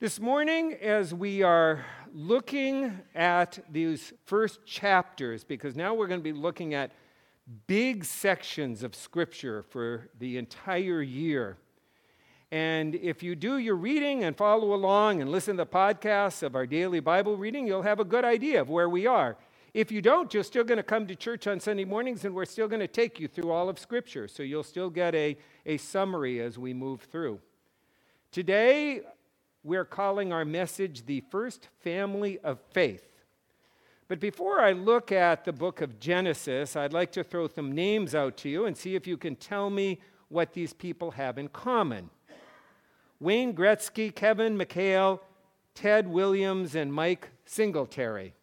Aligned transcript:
This 0.00 0.18
morning, 0.18 0.72
as 0.80 1.12
we 1.12 1.42
are 1.42 1.84
looking 2.14 3.00
at 3.14 3.58
these 3.70 4.14
first 4.24 4.64
chapters, 4.64 5.44
because 5.44 5.76
now 5.76 5.92
we're 5.92 6.06
going 6.06 6.20
to 6.20 6.24
be 6.24 6.32
looking 6.32 6.72
at 6.72 6.92
big 7.66 8.06
sections 8.06 8.82
of 8.82 8.94
Scripture 8.94 9.62
for 9.62 10.08
the 10.18 10.38
entire 10.38 11.02
year. 11.02 11.58
And 12.50 12.94
if 12.94 13.22
you 13.22 13.36
do 13.36 13.58
your 13.58 13.76
reading 13.76 14.24
and 14.24 14.34
follow 14.34 14.72
along 14.72 15.20
and 15.20 15.30
listen 15.30 15.58
to 15.58 15.64
the 15.64 15.70
podcasts 15.70 16.42
of 16.42 16.54
our 16.54 16.64
daily 16.64 17.00
Bible 17.00 17.36
reading, 17.36 17.66
you'll 17.66 17.82
have 17.82 18.00
a 18.00 18.04
good 18.06 18.24
idea 18.24 18.62
of 18.62 18.70
where 18.70 18.88
we 18.88 19.06
are. 19.06 19.36
If 19.74 19.92
you 19.92 20.00
don't, 20.00 20.32
you're 20.32 20.44
still 20.44 20.64
going 20.64 20.78
to 20.78 20.82
come 20.82 21.08
to 21.08 21.14
church 21.14 21.46
on 21.46 21.60
Sunday 21.60 21.84
mornings, 21.84 22.24
and 22.24 22.34
we're 22.34 22.46
still 22.46 22.68
going 22.68 22.80
to 22.80 22.88
take 22.88 23.20
you 23.20 23.28
through 23.28 23.50
all 23.50 23.68
of 23.68 23.78
Scripture. 23.78 24.28
So 24.28 24.42
you'll 24.42 24.62
still 24.62 24.88
get 24.88 25.14
a, 25.14 25.36
a 25.66 25.76
summary 25.76 26.40
as 26.40 26.56
we 26.56 26.72
move 26.72 27.02
through. 27.02 27.38
Today, 28.32 29.02
we're 29.62 29.84
calling 29.84 30.32
our 30.32 30.44
message 30.44 31.06
the 31.06 31.22
first 31.30 31.68
family 31.80 32.38
of 32.38 32.58
faith. 32.72 33.06
But 34.08 34.18
before 34.18 34.60
I 34.60 34.72
look 34.72 35.12
at 35.12 35.44
the 35.44 35.52
book 35.52 35.80
of 35.80 36.00
Genesis, 36.00 36.74
I'd 36.74 36.92
like 36.92 37.12
to 37.12 37.22
throw 37.22 37.46
some 37.46 37.72
names 37.72 38.14
out 38.14 38.36
to 38.38 38.48
you 38.48 38.66
and 38.66 38.76
see 38.76 38.96
if 38.96 39.06
you 39.06 39.16
can 39.16 39.36
tell 39.36 39.70
me 39.70 40.00
what 40.28 40.52
these 40.52 40.72
people 40.72 41.12
have 41.12 41.38
in 41.38 41.48
common. 41.48 42.10
Wayne 43.20 43.54
Gretzky, 43.54 44.12
Kevin 44.14 44.56
McHale, 44.56 45.20
Ted 45.74 46.08
Williams, 46.08 46.74
and 46.74 46.92
Mike 46.92 47.30
Singletary. 47.44 48.34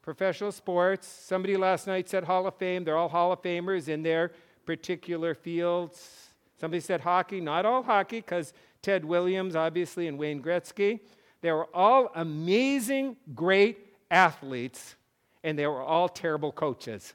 Professional 0.00 0.52
sports. 0.52 1.06
Somebody 1.06 1.56
last 1.56 1.86
night 1.86 2.08
said 2.08 2.24
Hall 2.24 2.46
of 2.46 2.54
Fame. 2.54 2.84
They're 2.84 2.96
all 2.96 3.08
Hall 3.08 3.32
of 3.32 3.42
Famers 3.42 3.88
in 3.88 4.02
their 4.02 4.30
particular 4.64 5.34
fields. 5.34 6.28
Somebody 6.60 6.80
said 6.80 7.00
hockey. 7.00 7.40
Not 7.40 7.66
all 7.66 7.82
hockey, 7.82 8.20
because 8.20 8.52
Ted 8.86 9.04
Williams, 9.04 9.56
obviously, 9.56 10.06
and 10.06 10.16
Wayne 10.16 10.40
Gretzky. 10.40 11.00
They 11.40 11.50
were 11.50 11.66
all 11.74 12.08
amazing, 12.14 13.16
great 13.34 13.78
athletes, 14.12 14.94
and 15.42 15.58
they 15.58 15.66
were 15.66 15.82
all 15.82 16.08
terrible 16.08 16.52
coaches. 16.52 17.14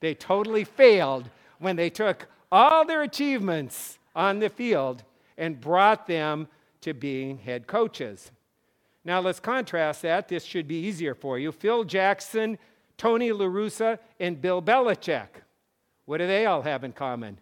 They 0.00 0.14
totally 0.14 0.64
failed 0.64 1.28
when 1.58 1.76
they 1.76 1.90
took 1.90 2.28
all 2.50 2.86
their 2.86 3.02
achievements 3.02 3.98
on 4.16 4.38
the 4.38 4.48
field 4.48 5.02
and 5.36 5.60
brought 5.60 6.06
them 6.06 6.48
to 6.80 6.94
being 6.94 7.36
head 7.36 7.66
coaches. 7.66 8.30
Now 9.04 9.20
let's 9.20 9.38
contrast 9.38 10.00
that. 10.00 10.28
This 10.28 10.44
should 10.44 10.66
be 10.66 10.76
easier 10.86 11.14
for 11.14 11.38
you. 11.38 11.52
Phil 11.52 11.84
Jackson, 11.84 12.56
Tony 12.96 13.32
La 13.32 13.44
Russa, 13.44 13.98
and 14.18 14.40
Bill 14.40 14.62
Belichick. 14.62 15.28
What 16.06 16.18
do 16.18 16.26
they 16.26 16.46
all 16.46 16.62
have 16.62 16.84
in 16.84 16.92
common? 16.92 17.36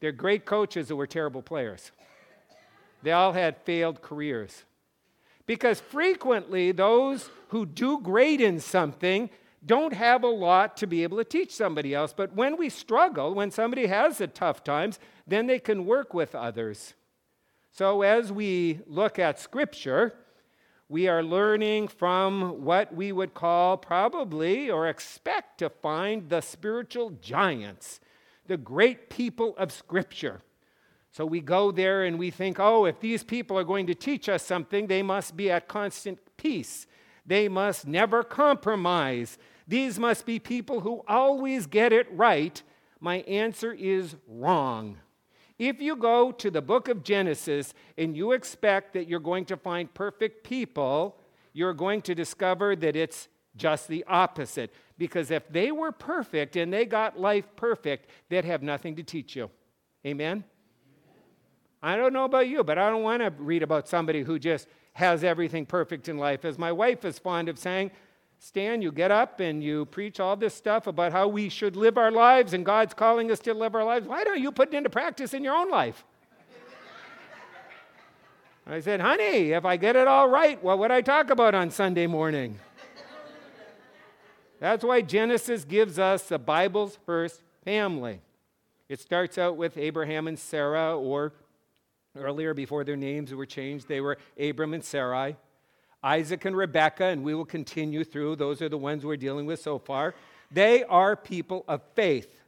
They're 0.00 0.10
great 0.10 0.44
coaches 0.44 0.88
who 0.88 0.96
were 0.96 1.06
terrible 1.06 1.42
players. 1.42 1.92
They 3.06 3.12
all 3.12 3.34
had 3.34 3.58
failed 3.58 4.02
careers. 4.02 4.64
Because 5.46 5.78
frequently, 5.78 6.72
those 6.72 7.30
who 7.50 7.64
do 7.64 8.00
great 8.00 8.40
in 8.40 8.58
something 8.58 9.30
don't 9.64 9.92
have 9.92 10.24
a 10.24 10.26
lot 10.26 10.76
to 10.78 10.88
be 10.88 11.04
able 11.04 11.18
to 11.18 11.24
teach 11.24 11.54
somebody 11.54 11.94
else. 11.94 12.12
But 12.12 12.34
when 12.34 12.56
we 12.56 12.68
struggle, 12.68 13.32
when 13.32 13.52
somebody 13.52 13.86
has 13.86 14.18
the 14.18 14.26
tough 14.26 14.64
times, 14.64 14.98
then 15.24 15.46
they 15.46 15.60
can 15.60 15.86
work 15.86 16.14
with 16.14 16.34
others. 16.34 16.94
So 17.70 18.02
as 18.02 18.32
we 18.32 18.80
look 18.88 19.20
at 19.20 19.38
Scripture, 19.38 20.12
we 20.88 21.06
are 21.06 21.22
learning 21.22 21.86
from 21.86 22.64
what 22.64 22.92
we 22.92 23.12
would 23.12 23.34
call 23.34 23.76
probably 23.76 24.68
or 24.68 24.88
expect 24.88 25.58
to 25.58 25.70
find 25.70 26.28
the 26.28 26.40
spiritual 26.40 27.10
giants, 27.10 28.00
the 28.48 28.56
great 28.56 29.10
people 29.10 29.54
of 29.58 29.70
Scripture. 29.70 30.40
So 31.16 31.24
we 31.24 31.40
go 31.40 31.70
there 31.72 32.04
and 32.04 32.18
we 32.18 32.30
think, 32.30 32.60
oh, 32.60 32.84
if 32.84 33.00
these 33.00 33.24
people 33.24 33.58
are 33.58 33.64
going 33.64 33.86
to 33.86 33.94
teach 33.94 34.28
us 34.28 34.42
something, 34.42 34.86
they 34.86 35.02
must 35.02 35.34
be 35.34 35.50
at 35.50 35.66
constant 35.66 36.18
peace. 36.36 36.86
They 37.24 37.48
must 37.48 37.86
never 37.86 38.22
compromise. 38.22 39.38
These 39.66 39.98
must 39.98 40.26
be 40.26 40.38
people 40.38 40.80
who 40.80 41.02
always 41.08 41.66
get 41.66 41.90
it 41.90 42.06
right. 42.12 42.62
My 43.00 43.20
answer 43.20 43.72
is 43.72 44.16
wrong. 44.28 44.98
If 45.58 45.80
you 45.80 45.96
go 45.96 46.32
to 46.32 46.50
the 46.50 46.60
book 46.60 46.86
of 46.88 47.02
Genesis 47.02 47.72
and 47.96 48.14
you 48.14 48.32
expect 48.32 48.92
that 48.92 49.08
you're 49.08 49.18
going 49.18 49.46
to 49.46 49.56
find 49.56 49.94
perfect 49.94 50.44
people, 50.44 51.18
you're 51.54 51.72
going 51.72 52.02
to 52.02 52.14
discover 52.14 52.76
that 52.76 52.94
it's 52.94 53.28
just 53.56 53.88
the 53.88 54.04
opposite. 54.06 54.70
Because 54.98 55.30
if 55.30 55.48
they 55.48 55.72
were 55.72 55.92
perfect 55.92 56.56
and 56.56 56.70
they 56.70 56.84
got 56.84 57.18
life 57.18 57.46
perfect, 57.56 58.10
they'd 58.28 58.44
have 58.44 58.62
nothing 58.62 58.96
to 58.96 59.02
teach 59.02 59.34
you. 59.34 59.48
Amen? 60.06 60.44
I 61.82 61.96
don't 61.96 62.12
know 62.12 62.24
about 62.24 62.48
you, 62.48 62.64
but 62.64 62.78
I 62.78 62.90
don't 62.90 63.02
want 63.02 63.22
to 63.22 63.30
read 63.38 63.62
about 63.62 63.88
somebody 63.88 64.22
who 64.22 64.38
just 64.38 64.66
has 64.94 65.22
everything 65.22 65.66
perfect 65.66 66.08
in 66.08 66.16
life. 66.16 66.44
As 66.44 66.58
my 66.58 66.72
wife 66.72 67.04
is 67.04 67.18
fond 67.18 67.48
of 67.48 67.58
saying, 67.58 67.90
Stan, 68.38 68.82
you 68.82 68.92
get 68.92 69.10
up 69.10 69.40
and 69.40 69.62
you 69.62 69.86
preach 69.86 70.20
all 70.20 70.36
this 70.36 70.54
stuff 70.54 70.86
about 70.86 71.12
how 71.12 71.28
we 71.28 71.48
should 71.48 71.76
live 71.76 71.96
our 71.96 72.10
lives 72.10 72.52
and 72.52 72.64
God's 72.64 72.94
calling 72.94 73.30
us 73.30 73.38
to 73.40 73.54
live 73.54 73.74
our 73.74 73.84
lives. 73.84 74.06
Why 74.06 74.24
don't 74.24 74.40
you 74.40 74.52
put 74.52 74.68
it 74.68 74.74
into 74.74 74.90
practice 74.90 75.34
in 75.34 75.42
your 75.44 75.54
own 75.54 75.70
life? 75.70 76.04
I 78.68 78.80
said, 78.80 79.00
honey, 79.00 79.52
if 79.52 79.64
I 79.64 79.76
get 79.76 79.94
it 79.94 80.08
all 80.08 80.28
right, 80.28 80.62
what 80.62 80.80
would 80.80 80.90
I 80.90 81.00
talk 81.00 81.30
about 81.30 81.54
on 81.54 81.70
Sunday 81.70 82.08
morning? 82.08 82.58
That's 84.58 84.82
why 84.82 85.02
Genesis 85.02 85.64
gives 85.64 85.98
us 85.98 86.24
the 86.24 86.38
Bible's 86.38 86.98
first 87.06 87.42
family. 87.64 88.22
It 88.88 89.00
starts 89.00 89.38
out 89.38 89.56
with 89.56 89.76
Abraham 89.76 90.26
and 90.26 90.38
Sarah, 90.38 90.98
or 90.98 91.32
Earlier, 92.18 92.54
before 92.54 92.84
their 92.84 92.96
names 92.96 93.34
were 93.34 93.46
changed, 93.46 93.88
they 93.88 94.00
were 94.00 94.18
Abram 94.38 94.74
and 94.74 94.84
Sarai, 94.84 95.36
Isaac 96.02 96.44
and 96.44 96.56
Rebekah, 96.56 97.04
and 97.04 97.24
we 97.24 97.34
will 97.34 97.44
continue 97.44 98.04
through. 98.04 98.36
Those 98.36 98.62
are 98.62 98.68
the 98.68 98.78
ones 98.78 99.04
we're 99.04 99.16
dealing 99.16 99.46
with 99.46 99.60
so 99.60 99.78
far. 99.78 100.14
They 100.50 100.84
are 100.84 101.16
people 101.16 101.64
of 101.66 101.82
faith, 101.94 102.40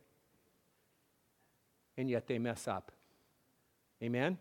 and 1.96 2.08
yet 2.08 2.26
they 2.26 2.38
mess 2.38 2.68
up. 2.68 2.92
Amen? 4.02 4.38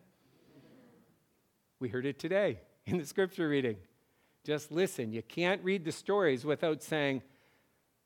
We 1.79 1.89
heard 1.89 2.05
it 2.05 2.19
today 2.19 2.59
in 2.85 2.97
the 2.97 3.05
scripture 3.05 3.49
reading. 3.49 3.77
Just 4.43 4.71
listen. 4.71 5.11
You 5.11 5.21
can't 5.23 5.63
read 5.63 5.83
the 5.83 5.91
stories 5.91 6.45
without 6.45 6.81
saying, 6.81 7.21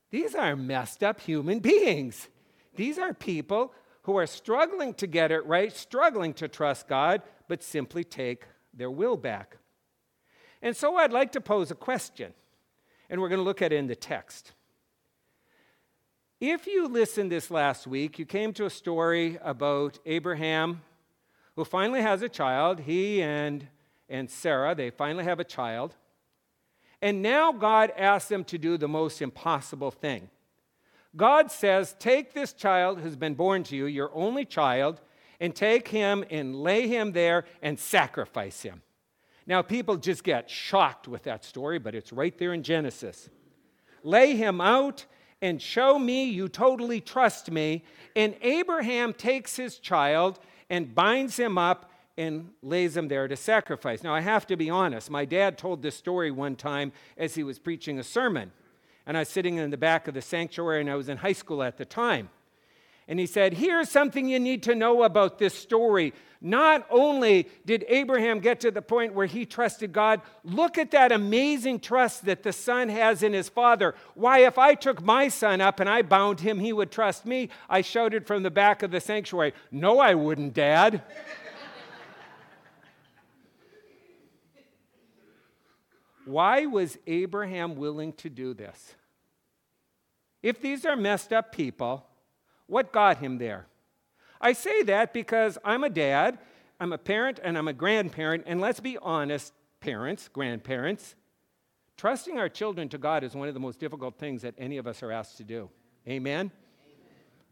these 0.09 0.35
are 0.35 0.55
messed 0.55 1.03
up 1.03 1.21
human 1.21 1.59
beings. 1.59 2.27
These 2.75 2.97
are 2.99 3.13
people 3.13 3.73
who 4.03 4.17
are 4.17 4.27
struggling 4.27 4.93
to 4.95 5.07
get 5.07 5.31
it 5.31 5.45
right, 5.45 5.75
struggling 5.75 6.33
to 6.35 6.47
trust 6.47 6.87
God, 6.87 7.21
but 7.47 7.63
simply 7.63 8.03
take 8.03 8.45
their 8.73 8.91
will 8.91 9.17
back. 9.17 9.57
And 10.61 10.75
so 10.75 10.95
I'd 10.97 11.11
like 11.11 11.31
to 11.33 11.41
pose 11.41 11.71
a 11.71 11.75
question, 11.75 12.33
and 13.09 13.21
we're 13.21 13.29
going 13.29 13.39
to 13.39 13.45
look 13.45 13.61
at 13.61 13.73
it 13.73 13.77
in 13.77 13.87
the 13.87 13.95
text. 13.95 14.53
If 16.39 16.65
you 16.65 16.87
listened 16.87 17.31
this 17.31 17.51
last 17.51 17.85
week, 17.85 18.17
you 18.17 18.25
came 18.25 18.53
to 18.53 18.65
a 18.65 18.69
story 18.69 19.37
about 19.43 19.99
Abraham 20.05 20.81
who 21.55 21.63
finally 21.63 22.01
has 22.01 22.23
a 22.23 22.29
child. 22.29 22.79
He 22.79 23.21
and, 23.21 23.67
and 24.09 24.29
Sarah, 24.29 24.73
they 24.73 24.89
finally 24.89 25.23
have 25.23 25.39
a 25.39 25.43
child. 25.43 25.95
And 27.01 27.21
now 27.21 27.51
God 27.51 27.91
asks 27.97 28.29
them 28.29 28.43
to 28.45 28.57
do 28.57 28.77
the 28.77 28.87
most 28.87 29.21
impossible 29.21 29.91
thing. 29.91 30.29
God 31.15 31.51
says, 31.51 31.95
Take 31.99 32.33
this 32.33 32.53
child 32.53 32.99
who's 32.99 33.15
been 33.15 33.35
born 33.35 33.63
to 33.63 33.75
you, 33.75 33.85
your 33.85 34.11
only 34.13 34.45
child, 34.45 35.01
and 35.39 35.55
take 35.55 35.87
him 35.87 36.23
and 36.29 36.55
lay 36.55 36.87
him 36.87 37.11
there 37.11 37.45
and 37.61 37.77
sacrifice 37.77 38.61
him. 38.61 38.81
Now, 39.47 39.61
people 39.61 39.97
just 39.97 40.23
get 40.23 40.49
shocked 40.49 41.07
with 41.07 41.23
that 41.23 41.43
story, 41.43 41.79
but 41.79 41.95
it's 41.95 42.13
right 42.13 42.37
there 42.37 42.53
in 42.53 42.63
Genesis. 42.63 43.29
Lay 44.03 44.35
him 44.35 44.61
out 44.61 45.05
and 45.41 45.61
show 45.61 45.97
me 45.97 46.25
you 46.25 46.47
totally 46.47 47.01
trust 47.01 47.49
me. 47.49 47.83
And 48.15 48.35
Abraham 48.41 49.13
takes 49.13 49.55
his 49.55 49.79
child 49.79 50.39
and 50.69 50.93
binds 50.93 51.37
him 51.37 51.57
up 51.57 51.91
and 52.17 52.51
lays 52.61 52.95
him 52.95 53.07
there 53.07 53.27
to 53.27 53.35
sacrifice. 53.35 54.03
Now, 54.03 54.13
I 54.13 54.21
have 54.21 54.45
to 54.47 54.55
be 54.55 54.69
honest. 54.69 55.09
My 55.09 55.25
dad 55.25 55.57
told 55.57 55.81
this 55.81 55.95
story 55.95 56.29
one 56.29 56.55
time 56.55 56.91
as 57.17 57.33
he 57.35 57.43
was 57.43 57.57
preaching 57.57 57.97
a 57.97 58.03
sermon 58.03 58.51
and 59.05 59.17
I 59.17 59.21
was 59.21 59.29
sitting 59.29 59.57
in 59.57 59.69
the 59.69 59.77
back 59.77 60.07
of 60.07 60.13
the 60.13 60.21
sanctuary, 60.21 60.81
and 60.81 60.89
I 60.89 60.95
was 60.95 61.09
in 61.09 61.17
high 61.17 61.33
school 61.33 61.63
at 61.63 61.77
the 61.77 61.85
time. 61.85 62.29
And 63.07 63.19
he 63.19 63.25
said, 63.25 63.55
Here's 63.55 63.89
something 63.89 64.29
you 64.29 64.39
need 64.39 64.63
to 64.63 64.75
know 64.75 65.03
about 65.03 65.37
this 65.37 65.53
story. 65.53 66.13
Not 66.39 66.87
only 66.89 67.49
did 67.65 67.85
Abraham 67.87 68.39
get 68.39 68.61
to 68.61 68.71
the 68.71 68.81
point 68.81 69.13
where 69.13 69.27
he 69.27 69.45
trusted 69.45 69.91
God, 69.91 70.21
look 70.43 70.77
at 70.77 70.91
that 70.91 71.11
amazing 71.11 71.81
trust 71.81 72.25
that 72.25 72.41
the 72.41 72.53
son 72.53 72.89
has 72.89 73.21
in 73.21 73.33
his 73.33 73.49
father. 73.49 73.95
Why, 74.15 74.45
if 74.45 74.57
I 74.57 74.73
took 74.73 75.03
my 75.03 75.27
son 75.27 75.61
up 75.61 75.79
and 75.79 75.89
I 75.89 76.01
bound 76.01 76.39
him, 76.39 76.59
he 76.59 76.73
would 76.73 76.89
trust 76.89 77.25
me. 77.25 77.49
I 77.69 77.81
shouted 77.81 78.25
from 78.25 78.43
the 78.43 78.49
back 78.49 78.81
of 78.81 78.91
the 78.91 79.01
sanctuary, 79.01 79.53
No, 79.71 79.99
I 79.99 80.15
wouldn't, 80.15 80.53
Dad. 80.53 81.03
Why 86.25 86.65
was 86.65 86.97
Abraham 87.07 87.75
willing 87.75 88.13
to 88.13 88.29
do 88.29 88.53
this? 88.53 88.95
If 90.43 90.61
these 90.61 90.85
are 90.85 90.95
messed 90.95 91.33
up 91.33 91.51
people, 91.51 92.05
what 92.67 92.91
got 92.91 93.17
him 93.17 93.37
there? 93.37 93.67
I 94.39 94.53
say 94.53 94.83
that 94.83 95.13
because 95.13 95.57
I'm 95.63 95.83
a 95.83 95.89
dad. 95.89 96.39
I'm 96.81 96.93
a 96.93 96.97
parent 96.97 97.39
and 97.43 97.59
I'm 97.59 97.67
a 97.67 97.73
grandparent, 97.73 98.45
and 98.47 98.59
let's 98.59 98.79
be 98.79 98.97
honest, 98.97 99.53
parents, 99.81 100.29
grandparents, 100.33 101.13
trusting 101.95 102.39
our 102.39 102.49
children 102.49 102.89
to 102.89 102.97
God 102.97 103.23
is 103.23 103.35
one 103.35 103.47
of 103.47 103.53
the 103.53 103.59
most 103.59 103.79
difficult 103.79 104.17
things 104.17 104.41
that 104.41 104.55
any 104.57 104.79
of 104.79 104.87
us 104.87 105.03
are 105.03 105.11
asked 105.11 105.37
to 105.37 105.43
do. 105.43 105.69
Amen? 106.07 106.39
Amen. 106.39 106.51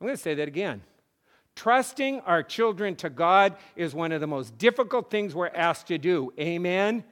I'm 0.01 0.07
going 0.07 0.17
to 0.17 0.21
say 0.21 0.33
that 0.33 0.47
again. 0.47 0.81
Trusting 1.55 2.21
our 2.21 2.41
children 2.41 2.95
to 2.95 3.09
God 3.11 3.55
is 3.75 3.93
one 3.93 4.11
of 4.11 4.19
the 4.19 4.25
most 4.25 4.57
difficult 4.57 5.11
things 5.11 5.35
we're 5.35 5.49
asked 5.49 5.85
to 5.89 5.99
do. 5.99 6.33
Amen? 6.39 7.03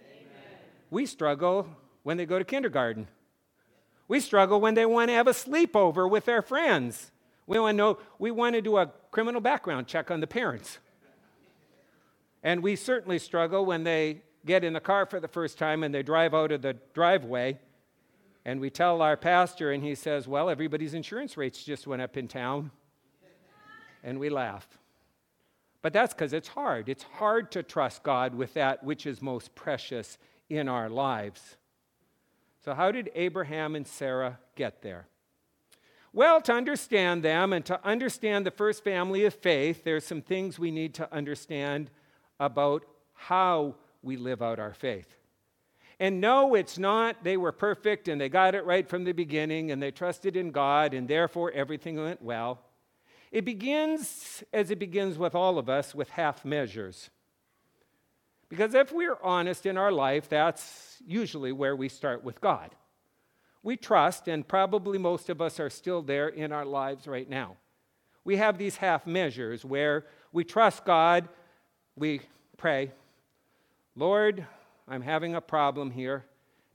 We 0.89 1.05
struggle 1.05 1.67
when 2.03 2.17
they 2.17 2.25
go 2.25 2.39
to 2.39 2.45
kindergarten. 2.45 3.07
We 4.07 4.19
struggle 4.19 4.61
when 4.61 4.73
they 4.73 4.85
want 4.85 5.09
to 5.09 5.13
have 5.13 5.27
a 5.27 5.31
sleepover 5.31 6.09
with 6.09 6.25
their 6.25 6.41
friends. 6.41 7.11
We 7.45 7.59
want 7.59 7.73
to 7.73 7.77
know, 7.77 7.97
we 8.19 8.31
want 8.31 8.55
to 8.55 8.61
do 8.61 8.77
a 8.77 8.91
criminal 9.11 9.41
background 9.41 9.87
check 9.87 10.11
on 10.11 10.21
the 10.21 10.27
parents. 10.27 10.79
And 12.43 12.63
we 12.63 12.75
certainly 12.75 13.19
struggle 13.19 13.65
when 13.65 13.83
they 13.83 14.21
get 14.45 14.63
in 14.63 14.73
the 14.73 14.79
car 14.79 15.05
for 15.05 15.19
the 15.19 15.27
first 15.27 15.57
time 15.57 15.83
and 15.83 15.93
they 15.93 16.03
drive 16.03 16.33
out 16.33 16.51
of 16.51 16.61
the 16.61 16.77
driveway. 16.93 17.59
And 18.45 18.61
we 18.61 18.69
tell 18.69 19.01
our 19.01 19.17
pastor, 19.17 19.73
and 19.73 19.83
he 19.83 19.93
says, 19.93 20.25
Well, 20.25 20.49
everybody's 20.49 20.93
insurance 20.93 21.35
rates 21.35 21.61
just 21.65 21.85
went 21.85 22.01
up 22.01 22.15
in 22.15 22.29
town. 22.29 22.71
And 24.05 24.19
we 24.19 24.29
laugh. 24.29 24.65
But 25.81 25.91
that's 25.91 26.13
because 26.13 26.31
it's 26.31 26.47
hard. 26.47 26.87
It's 26.87 27.03
hard 27.03 27.51
to 27.51 27.63
trust 27.63 28.03
God 28.03 28.33
with 28.33 28.53
that 28.53 28.83
which 28.85 29.05
is 29.05 29.21
most 29.21 29.53
precious 29.53 30.17
in 30.49 30.67
our 30.67 30.89
lives. 30.89 31.57
So, 32.63 32.73
how 32.73 32.91
did 32.91 33.11
Abraham 33.15 33.75
and 33.75 33.87
Sarah 33.87 34.39
get 34.55 34.81
there? 34.81 35.07
Well, 36.13 36.41
to 36.41 36.53
understand 36.53 37.23
them 37.23 37.53
and 37.53 37.65
to 37.65 37.79
understand 37.85 38.45
the 38.45 38.51
first 38.51 38.83
family 38.83 39.25
of 39.25 39.33
faith, 39.33 39.83
there's 39.83 40.05
some 40.05 40.21
things 40.21 40.57
we 40.57 40.71
need 40.71 40.95
to 40.95 41.13
understand 41.13 41.91
about 42.39 42.85
how 43.13 43.75
we 44.01 44.17
live 44.17 44.41
out 44.41 44.59
our 44.59 44.73
faith. 44.73 45.15
And 45.99 46.21
no, 46.21 46.55
it's 46.55 46.77
not 46.77 47.23
they 47.23 47.37
were 47.37 47.51
perfect 47.51 48.07
and 48.07 48.21
they 48.21 48.29
got 48.29 48.55
it 48.55 48.65
right 48.65 48.87
from 48.87 49.03
the 49.03 49.11
beginning 49.11 49.71
and 49.71 49.81
they 49.81 49.91
trusted 49.91 50.35
in 50.35 50.51
God 50.51 50.93
and 50.93 51.07
therefore 51.07 51.51
everything 51.51 52.01
went 52.01 52.21
well. 52.21 52.61
It 53.31 53.45
begins, 53.45 54.43
as 54.53 54.71
it 54.71 54.79
begins 54.79 55.17
with 55.17 55.35
all 55.35 55.57
of 55.57 55.69
us, 55.69 55.93
with 55.93 56.09
half 56.11 56.45
measures. 56.45 57.09
Because 58.49 58.73
if 58.73 58.91
we're 58.91 59.17
honest 59.21 59.65
in 59.65 59.77
our 59.77 59.91
life, 59.91 60.29
that's 60.29 60.97
usually 61.05 61.51
where 61.51 61.75
we 61.75 61.89
start 61.89 62.23
with 62.23 62.39
God. 62.39 62.71
We 63.63 63.75
trust, 63.75 64.27
and 64.27 64.47
probably 64.47 64.97
most 64.97 65.29
of 65.29 65.41
us 65.41 65.59
are 65.59 65.69
still 65.69 66.01
there 66.01 66.29
in 66.29 66.51
our 66.51 66.65
lives 66.65 67.07
right 67.07 67.29
now. 67.29 67.57
We 68.23 68.37
have 68.37 68.57
these 68.57 68.77
half 68.77 69.05
measures 69.05 69.65
where 69.65 70.05
we 70.31 70.43
trust 70.43 70.85
God, 70.85 71.27
we 71.95 72.21
pray, 72.57 72.91
Lord, 73.95 74.45
I'm 74.87 75.01
having 75.01 75.35
a 75.35 75.41
problem 75.41 75.91
here, 75.91 76.25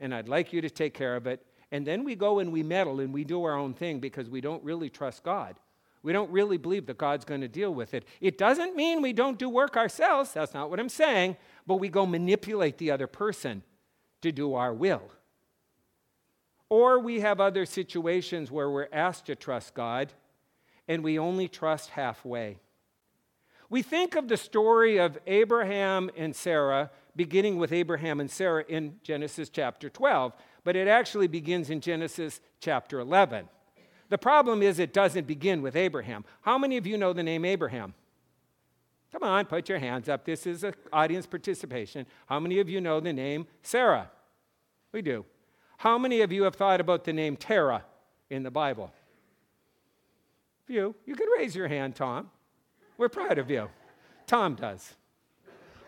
and 0.00 0.14
I'd 0.14 0.28
like 0.28 0.52
you 0.52 0.60
to 0.60 0.70
take 0.70 0.92
care 0.92 1.16
of 1.16 1.26
it. 1.26 1.44
And 1.70 1.86
then 1.86 2.04
we 2.04 2.16
go 2.16 2.40
and 2.40 2.52
we 2.52 2.62
meddle 2.62 3.00
and 3.00 3.14
we 3.14 3.24
do 3.24 3.44
our 3.44 3.56
own 3.56 3.72
thing 3.72 4.00
because 4.00 4.28
we 4.28 4.40
don't 4.40 4.62
really 4.62 4.90
trust 4.90 5.22
God. 5.22 5.56
We 6.02 6.12
don't 6.12 6.30
really 6.30 6.56
believe 6.56 6.86
that 6.86 6.98
God's 6.98 7.24
going 7.24 7.42
to 7.42 7.48
deal 7.48 7.72
with 7.72 7.94
it. 7.94 8.04
It 8.20 8.36
doesn't 8.36 8.74
mean 8.74 9.02
we 9.02 9.12
don't 9.12 9.38
do 9.38 9.48
work 9.48 9.76
ourselves. 9.76 10.32
That's 10.32 10.54
not 10.54 10.68
what 10.68 10.80
I'm 10.80 10.88
saying 10.88 11.36
but 11.66 11.76
we 11.76 11.88
go 11.88 12.06
manipulate 12.06 12.78
the 12.78 12.90
other 12.90 13.06
person 13.06 13.62
to 14.20 14.32
do 14.32 14.54
our 14.54 14.72
will. 14.72 15.02
Or 16.68 16.98
we 16.98 17.20
have 17.20 17.40
other 17.40 17.66
situations 17.66 18.50
where 18.50 18.70
we're 18.70 18.88
asked 18.92 19.26
to 19.26 19.34
trust 19.34 19.74
God 19.74 20.12
and 20.88 21.04
we 21.04 21.18
only 21.18 21.48
trust 21.48 21.90
halfway. 21.90 22.58
We 23.68 23.82
think 23.82 24.16
of 24.16 24.28
the 24.28 24.36
story 24.36 24.98
of 24.98 25.18
Abraham 25.26 26.10
and 26.16 26.34
Sarah 26.34 26.90
beginning 27.14 27.58
with 27.58 27.72
Abraham 27.72 28.20
and 28.20 28.30
Sarah 28.30 28.64
in 28.68 28.96
Genesis 29.02 29.50
chapter 29.50 29.90
12, 29.90 30.34
but 30.64 30.76
it 30.76 30.88
actually 30.88 31.26
begins 31.26 31.68
in 31.68 31.80
Genesis 31.80 32.40
chapter 32.58 33.00
11. 33.00 33.48
The 34.12 34.18
problem 34.18 34.62
is 34.62 34.78
it 34.78 34.92
doesn't 34.92 35.26
begin 35.26 35.62
with 35.62 35.74
Abraham. 35.74 36.26
How 36.42 36.58
many 36.58 36.76
of 36.76 36.86
you 36.86 36.98
know 36.98 37.14
the 37.14 37.22
name 37.22 37.46
Abraham? 37.46 37.94
Come 39.10 39.22
on, 39.22 39.46
put 39.46 39.70
your 39.70 39.78
hands 39.78 40.06
up. 40.06 40.26
This 40.26 40.46
is 40.46 40.66
audience 40.92 41.24
participation. 41.24 42.04
How 42.26 42.38
many 42.38 42.60
of 42.60 42.68
you 42.68 42.82
know 42.82 43.00
the 43.00 43.14
name 43.14 43.46
Sarah? 43.62 44.10
We 44.92 45.00
do. 45.00 45.24
How 45.78 45.96
many 45.96 46.20
of 46.20 46.30
you 46.30 46.42
have 46.42 46.56
thought 46.56 46.78
about 46.78 47.04
the 47.04 47.14
name 47.14 47.38
Terah 47.38 47.84
in 48.28 48.42
the 48.42 48.50
Bible? 48.50 48.92
Few. 50.66 50.94
You 51.06 51.14
can 51.14 51.28
raise 51.38 51.56
your 51.56 51.68
hand, 51.68 51.96
Tom. 51.96 52.30
We're 52.98 53.08
proud 53.08 53.38
of 53.38 53.48
you. 53.48 53.70
Tom 54.26 54.56
does. 54.56 54.94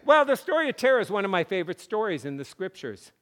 Well, 0.06 0.24
the 0.24 0.36
story 0.36 0.70
of 0.70 0.78
Terah 0.78 1.02
is 1.02 1.10
one 1.10 1.26
of 1.26 1.30
my 1.30 1.44
favorite 1.44 1.78
stories 1.78 2.24
in 2.24 2.38
the 2.38 2.44
scriptures. 2.46 3.12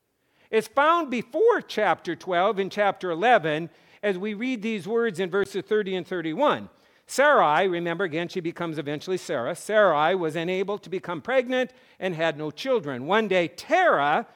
It's 0.48 0.68
found 0.68 1.10
before 1.10 1.60
chapter 1.60 2.14
12 2.14 2.60
in 2.60 2.70
chapter 2.70 3.10
11 3.10 3.68
as 4.02 4.18
we 4.18 4.34
read 4.34 4.62
these 4.62 4.86
words 4.86 5.20
in 5.20 5.30
verses 5.30 5.64
30 5.64 5.96
and 5.96 6.06
31. 6.06 6.68
Sarai, 7.06 7.68
remember 7.68 8.04
again, 8.04 8.28
she 8.28 8.40
becomes 8.40 8.78
eventually 8.78 9.16
Sarah. 9.16 9.54
Sarai 9.54 10.14
was 10.14 10.36
unable 10.36 10.78
to 10.78 10.88
become 10.88 11.20
pregnant 11.20 11.72
and 12.00 12.14
had 12.14 12.38
no 12.38 12.50
children. 12.50 13.06
One 13.06 13.28
day, 13.28 13.48
Terah 13.48 14.26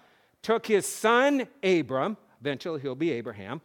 took 0.43 0.67
his 0.67 0.87
son 0.87 1.49
Abram, 1.63 2.17
eventually 2.41 2.81
he'll 2.81 2.95
be 2.95 3.13
Abraham. 3.13 3.61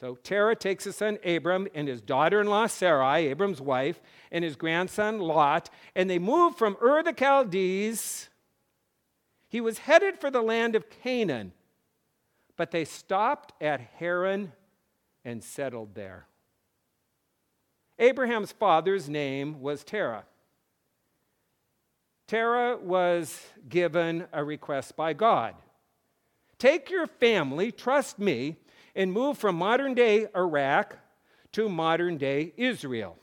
So 0.00 0.16
Terah 0.16 0.56
takes 0.56 0.84
his 0.84 0.96
son 0.96 1.18
Abram 1.24 1.68
and 1.74 1.88
his 1.88 2.00
daughter 2.00 2.40
in 2.40 2.46
law 2.46 2.66
Sarai, 2.66 3.26
Abram's 3.28 3.60
wife, 3.60 4.00
and 4.32 4.42
his 4.42 4.56
grandson 4.56 5.18
Lot, 5.18 5.70
and 5.94 6.10
they 6.10 6.18
moved 6.18 6.58
from 6.58 6.76
Ur 6.82 7.02
the 7.02 7.12
Chaldees. 7.12 8.28
He 9.48 9.60
was 9.60 9.78
headed 9.78 10.18
for 10.18 10.30
the 10.30 10.42
land 10.42 10.74
of 10.74 10.90
Canaan, 10.90 11.52
but 12.56 12.70
they 12.70 12.84
stopped 12.84 13.52
at 13.62 13.80
Haran 13.98 14.52
and 15.24 15.42
settled 15.42 15.94
there. 15.94 16.26
Abraham's 17.98 18.52
father's 18.52 19.08
name 19.08 19.60
was 19.60 19.84
Terah. 19.84 20.24
Terah 22.26 22.76
was 22.76 23.40
given 23.68 24.26
a 24.32 24.42
request 24.42 24.96
by 24.96 25.12
God 25.12 25.54
Take 26.58 26.88
your 26.88 27.06
family, 27.06 27.72
trust 27.72 28.18
me, 28.18 28.56
and 28.94 29.12
move 29.12 29.36
from 29.36 29.56
modern 29.56 29.92
day 29.92 30.28
Iraq 30.34 30.96
to 31.52 31.68
modern 31.68 32.16
day 32.16 32.52
Israel. 32.56 33.18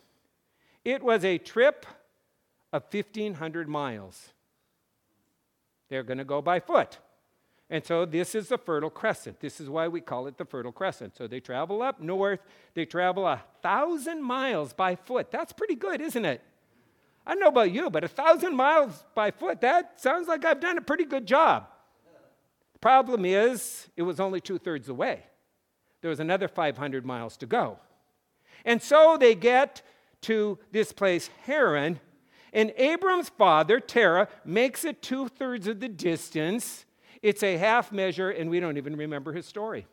It 0.84 1.02
was 1.02 1.24
a 1.24 1.38
trip 1.38 1.86
of 2.74 2.84
1,500 2.92 3.68
miles. 3.68 4.30
They're 5.90 6.04
going 6.04 6.18
to 6.18 6.26
go 6.26 6.42
by 6.42 6.60
foot. 6.60 7.00
And 7.72 7.86
so 7.86 8.06
this 8.06 8.36
is 8.36 8.50
the 8.50 8.58
Fertile 8.58 8.90
Crescent. 8.90 9.40
This 9.40 9.62
is 9.62 9.70
why 9.70 9.88
we 9.88 10.02
call 10.02 10.28
it 10.28 10.38
the 10.38 10.44
Fertile 10.44 10.74
Crescent. 10.74 11.16
So 11.16 11.26
they 11.26 11.40
travel 11.40 11.82
up 11.82 12.02
north, 12.02 12.42
they 12.74 12.86
travel 12.86 13.26
a 13.26 13.42
thousand 13.64 14.22
miles 14.22 14.74
by 14.74 14.98
foot. 14.98 15.32
That's 15.32 15.54
pretty 15.54 15.76
good, 15.76 16.02
isn't 16.02 16.26
it? 16.26 16.42
I 17.26 17.32
don't 17.32 17.40
know 17.40 17.48
about 17.48 17.72
you, 17.72 17.90
but 17.90 18.04
a 18.04 18.10
thousand 18.10 18.58
miles 18.58 19.06
by 19.16 19.32
foot, 19.32 19.62
that 19.62 20.02
sounds 20.02 20.28
like 20.28 20.44
I've 20.44 20.60
done 20.60 20.78
a 20.78 20.82
pretty 20.82 21.06
good 21.06 21.26
job. 21.26 21.68
Problem 22.82 23.24
is, 23.24 23.88
it 23.96 24.02
was 24.02 24.20
only 24.20 24.42
two 24.42 24.58
thirds 24.58 24.88
the 24.88 24.94
way. 24.94 25.24
There 26.02 26.10
was 26.10 26.20
another 26.20 26.50
500 26.50 27.06
miles 27.06 27.38
to 27.38 27.46
go. 27.46 27.80
And 28.66 28.82
so 28.82 29.18
they 29.18 29.34
get 29.34 29.82
to 30.22 30.60
this 30.72 30.92
place, 30.92 31.30
Haran, 31.46 32.02
and 32.52 32.74
Abram's 32.76 33.30
father, 33.30 33.80
Terah, 33.80 34.28
makes 34.44 34.84
it 34.84 35.02
two 35.02 35.30
thirds 35.30 35.68
of 35.68 35.80
the 35.80 35.88
distance 35.88 36.86
it's 37.22 37.44
a 37.44 37.58
half 37.58 37.92
measure, 37.92 38.30
and 38.30 38.50
we 38.50 38.60
don't 38.60 38.78
even 38.78 38.96
remember 38.96 39.34
his 39.34 39.46
story. 39.46 39.86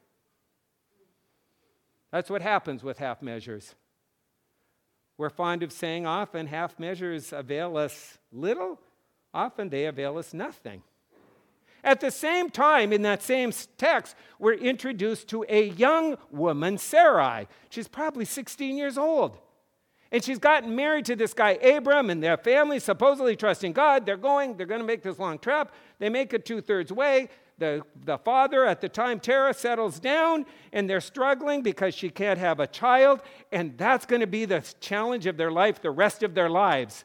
That's 2.11 2.31
what 2.31 2.41
happens 2.41 2.83
with 2.83 2.99
half 2.99 3.21
measures. 3.21 3.75
We're 5.19 5.31
fond 5.31 5.63
of 5.63 5.73
saying 5.73 6.07
often 6.07 6.47
half 6.47 6.79
measures 6.79 7.33
avail 7.33 7.77
us 7.77 8.19
little, 8.33 8.79
often 9.35 9.69
they 9.69 9.87
avail 9.87 10.17
us 10.17 10.33
nothing. 10.33 10.83
At 11.85 12.01
the 12.01 12.11
same 12.11 12.51
time, 12.51 12.93
in 12.93 13.03
that 13.03 13.23
same 13.23 13.53
text, 13.77 14.17
we're 14.39 14.55
introduced 14.55 15.29
to 15.29 15.45
a 15.49 15.69
young 15.71 16.17
woman, 16.31 16.77
Sarai. 16.79 17.47
She's 17.69 17.89
probably 17.89 18.25
16 18.25 18.77
years 18.77 18.99
old. 18.99 19.39
And 20.11 20.25
she's 20.25 20.39
gotten 20.39 20.75
married 20.75 21.05
to 21.07 21.17
this 21.17 21.35
guy, 21.35 21.53
Abram, 21.53 22.09
and 22.09 22.23
their 22.23 22.39
family 22.39 22.79
supposedly 22.79 23.37
trusting 23.37 23.73
God. 23.73 24.07
They're 24.07 24.17
going, 24.17 24.57
they're 24.57 24.67
going 24.67 24.81
to 24.81 24.87
make 24.87 25.03
this 25.03 25.19
long 25.19 25.39
trip. 25.39 25.71
They 25.99 26.09
make 26.09 26.33
it 26.33 26.47
two 26.47 26.63
thirds 26.63 26.91
way. 26.91 27.29
The, 27.59 27.83
the 28.05 28.19
father, 28.19 28.65
at 28.65 28.81
the 28.81 28.89
time, 28.89 29.21
Terah, 29.21 29.53
settles 29.53 29.99
down, 29.99 30.47
and 30.73 30.89
they're 30.89 31.01
struggling 31.01 31.63
because 31.63 31.93
she 31.95 32.09
can't 32.09 32.39
have 32.39 32.61
a 32.61 32.67
child. 32.67 33.21
And 33.53 33.77
that's 33.77 34.07
going 34.07 34.21
to 34.21 34.27
be 34.27 34.45
the 34.45 34.65
challenge 34.81 35.27
of 35.27 35.37
their 35.37 35.51
life 35.51 35.83
the 35.83 35.91
rest 35.91 36.23
of 36.23 36.35
their 36.35 36.49
lives. 36.49 37.05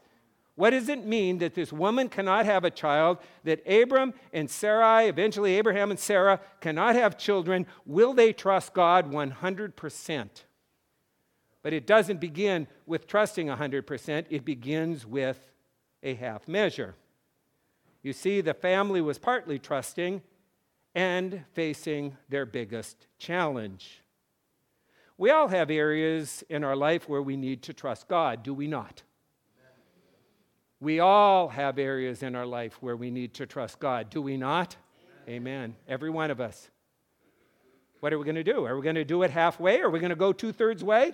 What 0.56 0.70
does 0.70 0.88
it 0.88 1.04
mean 1.04 1.40
that 1.40 1.56
this 1.56 1.74
woman 1.74 2.10
cannot 2.10 2.46
have 2.46 2.64
a 2.64 2.70
child, 2.70 3.18
that 3.44 3.68
Abram 3.68 4.14
and 4.32 4.50
Sarai, 4.50 5.08
eventually 5.08 5.56
Abraham 5.56 5.90
and 5.90 6.00
Sarah, 6.00 6.40
cannot 6.62 6.96
have 6.96 7.18
children? 7.18 7.66
Will 7.86 8.14
they 8.14 8.32
trust 8.32 8.74
God 8.74 9.12
100%? 9.12 10.30
But 11.64 11.74
it 11.74 11.88
doesn't 11.88 12.20
begin 12.20 12.68
with 12.86 13.08
trusting 13.08 13.48
100%, 13.48 14.26
it 14.30 14.46
begins 14.46 15.06
with 15.06 15.52
a 16.04 16.14
half 16.14 16.48
measure. 16.48 16.96
You 18.04 18.14
see, 18.14 18.42
the 18.42 18.54
family 18.54 19.02
was 19.02 19.18
partly 19.18 19.58
trusting 19.58 20.22
and 20.94 21.46
facing 21.54 22.18
their 22.30 22.46
biggest 22.46 23.08
challenge. 23.18 24.02
We 25.18 25.30
all 25.30 25.48
have 25.48 25.72
areas 25.72 26.44
in 26.50 26.64
our 26.64 26.76
life 26.76 27.08
where 27.08 27.22
we 27.22 27.38
need 27.38 27.64
to 27.64 27.74
trust 27.74 28.08
God, 28.08 28.44
do 28.44 28.54
we 28.54 28.68
not? 28.68 29.04
We 30.82 31.00
all 31.00 31.48
have 31.48 31.80
areas 31.80 32.24
in 32.24 32.36
our 32.36 32.46
life 32.46 32.78
where 32.82 32.98
we 32.98 33.10
need 33.10 33.34
to 33.36 33.46
trust 33.46 33.80
God, 33.80 34.10
do 34.10 34.22
we 34.22 34.36
not? 34.36 34.76
Amen. 35.28 35.36
Amen. 35.36 35.76
Every 35.88 36.10
one 36.10 36.30
of 36.30 36.42
us. 36.42 36.70
What 38.02 38.12
are 38.12 38.18
we 38.18 38.26
going 38.26 38.36
to 38.36 38.44
do? 38.44 38.66
Are 38.66 38.76
we 38.76 38.82
going 38.82 38.96
to 38.96 39.06
do 39.06 39.24
it 39.24 39.32
halfway? 39.32 39.80
Are 39.80 39.90
we 39.90 40.00
going 40.00 40.10
to 40.10 40.18
go 40.18 40.34
two 40.34 40.52
thirds 40.52 40.84
way? 40.84 41.14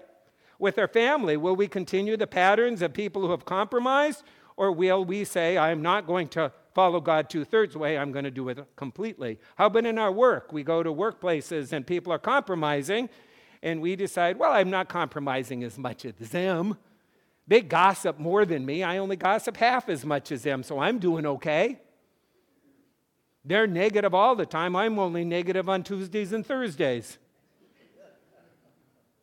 With 0.60 0.78
our 0.78 0.90
family, 0.90 1.38
will 1.38 1.56
we 1.56 1.68
continue 1.68 2.18
the 2.18 2.28
patterns 2.28 2.82
of 2.82 2.94
people 2.94 3.24
who 3.24 3.32
have 3.32 3.46
compromised? 3.46 4.24
Or 4.58 4.74
will 4.74 5.06
we 5.06 5.24
say, 5.24 5.58
I'm 5.58 5.82
not 5.82 6.06
going 6.06 6.28
to 6.30 6.52
follow 6.76 7.00
God 7.00 7.30
two 7.30 7.46
thirds 7.46 7.78
way, 7.78 7.98
I'm 7.98 8.12
going 8.12 8.26
to 8.26 8.32
do 8.32 8.50
it 8.50 8.60
completely? 8.76 9.40
How 9.56 9.68
about 9.68 9.86
in 9.86 9.98
our 9.98 10.12
work? 10.12 10.52
We 10.52 10.64
go 10.64 10.84
to 10.84 10.94
workplaces 10.94 11.72
and 11.72 11.88
people 11.88 12.12
are 12.12 12.20
compromising, 12.20 13.10
and 13.64 13.82
we 13.82 13.96
decide, 13.96 14.38
well, 14.38 14.52
I'm 14.52 14.70
not 14.70 14.90
compromising 14.90 15.64
as 15.64 15.78
much 15.78 16.04
as 16.04 16.14
them. 16.16 16.78
They 17.48 17.62
gossip 17.62 18.20
more 18.20 18.46
than 18.46 18.66
me. 18.66 18.84
I 18.84 18.98
only 18.98 19.16
gossip 19.16 19.56
half 19.58 19.88
as 19.88 20.06
much 20.06 20.30
as 20.32 20.44
them, 20.44 20.62
so 20.62 20.80
I'm 20.80 21.00
doing 21.00 21.26
okay. 21.26 21.80
They're 23.46 23.66
negative 23.66 24.14
all 24.14 24.36
the 24.36 24.46
time. 24.46 24.76
I'm 24.76 25.00
only 25.00 25.24
negative 25.24 25.70
on 25.70 25.84
Tuesdays 25.84 26.34
and 26.34 26.46
Thursdays. 26.46 27.18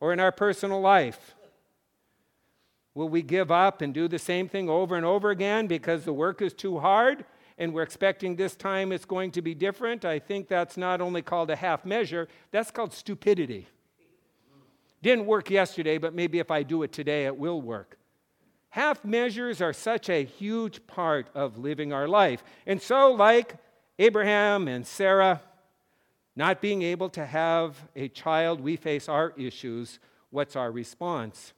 Or 0.00 0.12
in 0.12 0.20
our 0.20 0.32
personal 0.32 0.80
life. 0.80 1.34
Will 2.94 3.08
we 3.08 3.22
give 3.22 3.50
up 3.50 3.82
and 3.82 3.92
do 3.92 4.08
the 4.08 4.18
same 4.18 4.48
thing 4.48 4.70
over 4.70 4.96
and 4.96 5.04
over 5.04 5.30
again 5.30 5.66
because 5.66 6.04
the 6.04 6.12
work 6.12 6.40
is 6.40 6.54
too 6.54 6.78
hard 6.78 7.24
and 7.58 7.72
we're 7.72 7.82
expecting 7.82 8.36
this 8.36 8.56
time 8.56 8.90
it's 8.90 9.04
going 9.04 9.30
to 9.32 9.42
be 9.42 9.54
different? 9.54 10.04
I 10.04 10.18
think 10.18 10.48
that's 10.48 10.76
not 10.76 11.00
only 11.00 11.22
called 11.22 11.50
a 11.50 11.56
half 11.56 11.84
measure, 11.84 12.28
that's 12.50 12.70
called 12.70 12.92
stupidity. 12.92 13.68
Didn't 15.02 15.26
work 15.26 15.50
yesterday, 15.50 15.98
but 15.98 16.14
maybe 16.14 16.38
if 16.38 16.50
I 16.50 16.62
do 16.62 16.82
it 16.82 16.92
today, 16.92 17.26
it 17.26 17.36
will 17.36 17.60
work. 17.60 17.98
Half 18.70 19.04
measures 19.04 19.60
are 19.60 19.72
such 19.72 20.10
a 20.10 20.24
huge 20.24 20.86
part 20.86 21.28
of 21.34 21.58
living 21.58 21.92
our 21.92 22.08
life. 22.08 22.42
And 22.66 22.80
so, 22.80 23.12
like 23.12 23.56
Abraham 23.98 24.68
and 24.68 24.86
Sarah 24.86 25.40
not 26.36 26.60
being 26.60 26.82
able 26.82 27.08
to 27.10 27.24
have 27.24 27.88
a 27.96 28.08
child, 28.08 28.60
we 28.60 28.76
face 28.76 29.08
our 29.08 29.32
issues. 29.36 29.98
What's 30.30 30.54
our 30.54 30.70
response? 30.70 31.54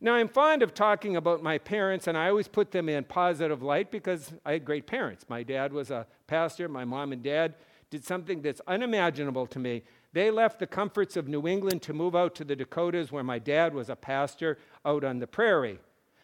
Now, 0.00 0.14
I'm 0.14 0.28
fond 0.28 0.62
of 0.62 0.74
talking 0.74 1.16
about 1.16 1.42
my 1.42 1.58
parents, 1.58 2.06
and 2.06 2.16
I 2.16 2.28
always 2.28 2.46
put 2.46 2.70
them 2.70 2.88
in 2.88 3.04
positive 3.04 3.62
light 3.62 3.90
because 3.90 4.32
I 4.44 4.52
had 4.52 4.64
great 4.64 4.86
parents. 4.86 5.24
My 5.28 5.42
dad 5.42 5.72
was 5.72 5.90
a 5.90 6.06
pastor, 6.26 6.68
my 6.68 6.84
mom 6.84 7.12
and 7.12 7.22
dad 7.22 7.54
did 7.90 8.04
something 8.04 8.42
that's 8.42 8.60
unimaginable 8.66 9.46
to 9.46 9.58
me. 9.58 9.82
They 10.12 10.30
left 10.30 10.58
the 10.58 10.66
comforts 10.66 11.16
of 11.16 11.26
New 11.26 11.46
England 11.46 11.82
to 11.82 11.92
move 11.92 12.14
out 12.14 12.34
to 12.36 12.44
the 12.44 12.56
Dakotas, 12.56 13.10
where 13.10 13.24
my 13.24 13.38
dad 13.38 13.74
was 13.74 13.88
a 13.88 13.96
pastor 13.96 14.58
out 14.84 15.04
on 15.04 15.18
the 15.18 15.26
prairie. 15.26 15.80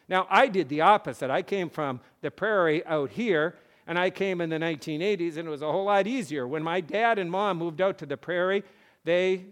Now, 0.07 0.27
I 0.29 0.47
did 0.47 0.69
the 0.69 0.81
opposite. 0.81 1.29
I 1.29 1.41
came 1.41 1.69
from 1.69 1.99
the 2.21 2.31
prairie 2.31 2.85
out 2.85 3.11
here, 3.11 3.55
and 3.87 3.99
I 3.99 4.09
came 4.09 4.41
in 4.41 4.49
the 4.49 4.57
1980s, 4.57 5.37
and 5.37 5.47
it 5.47 5.51
was 5.51 5.61
a 5.61 5.71
whole 5.71 5.85
lot 5.85 6.07
easier. 6.07 6.47
When 6.47 6.63
my 6.63 6.81
dad 6.81 7.19
and 7.19 7.29
mom 7.29 7.57
moved 7.57 7.81
out 7.81 7.97
to 7.99 8.05
the 8.05 8.17
prairie, 8.17 8.63
they 9.03 9.45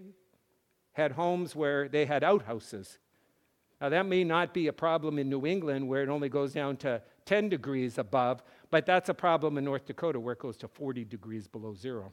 had 0.93 1.11
homes 1.11 1.55
where 1.55 1.87
they 1.87 2.05
had 2.05 2.23
outhouses. 2.23 2.97
Now, 3.79 3.89
that 3.89 4.05
may 4.05 4.23
not 4.23 4.53
be 4.53 4.67
a 4.67 4.73
problem 4.73 5.19
in 5.19 5.29
New 5.29 5.45
England 5.45 5.87
where 5.87 6.03
it 6.03 6.09
only 6.09 6.29
goes 6.29 6.53
down 6.53 6.77
to 6.77 7.01
10 7.25 7.49
degrees 7.49 7.97
above, 7.97 8.41
but 8.71 8.85
that's 8.85 9.09
a 9.09 9.13
problem 9.13 9.57
in 9.57 9.65
North 9.65 9.85
Dakota 9.85 10.19
where 10.19 10.33
it 10.33 10.39
goes 10.39 10.57
to 10.57 10.67
40 10.67 11.05
degrees 11.05 11.47
below 11.47 11.73
zero. 11.73 12.11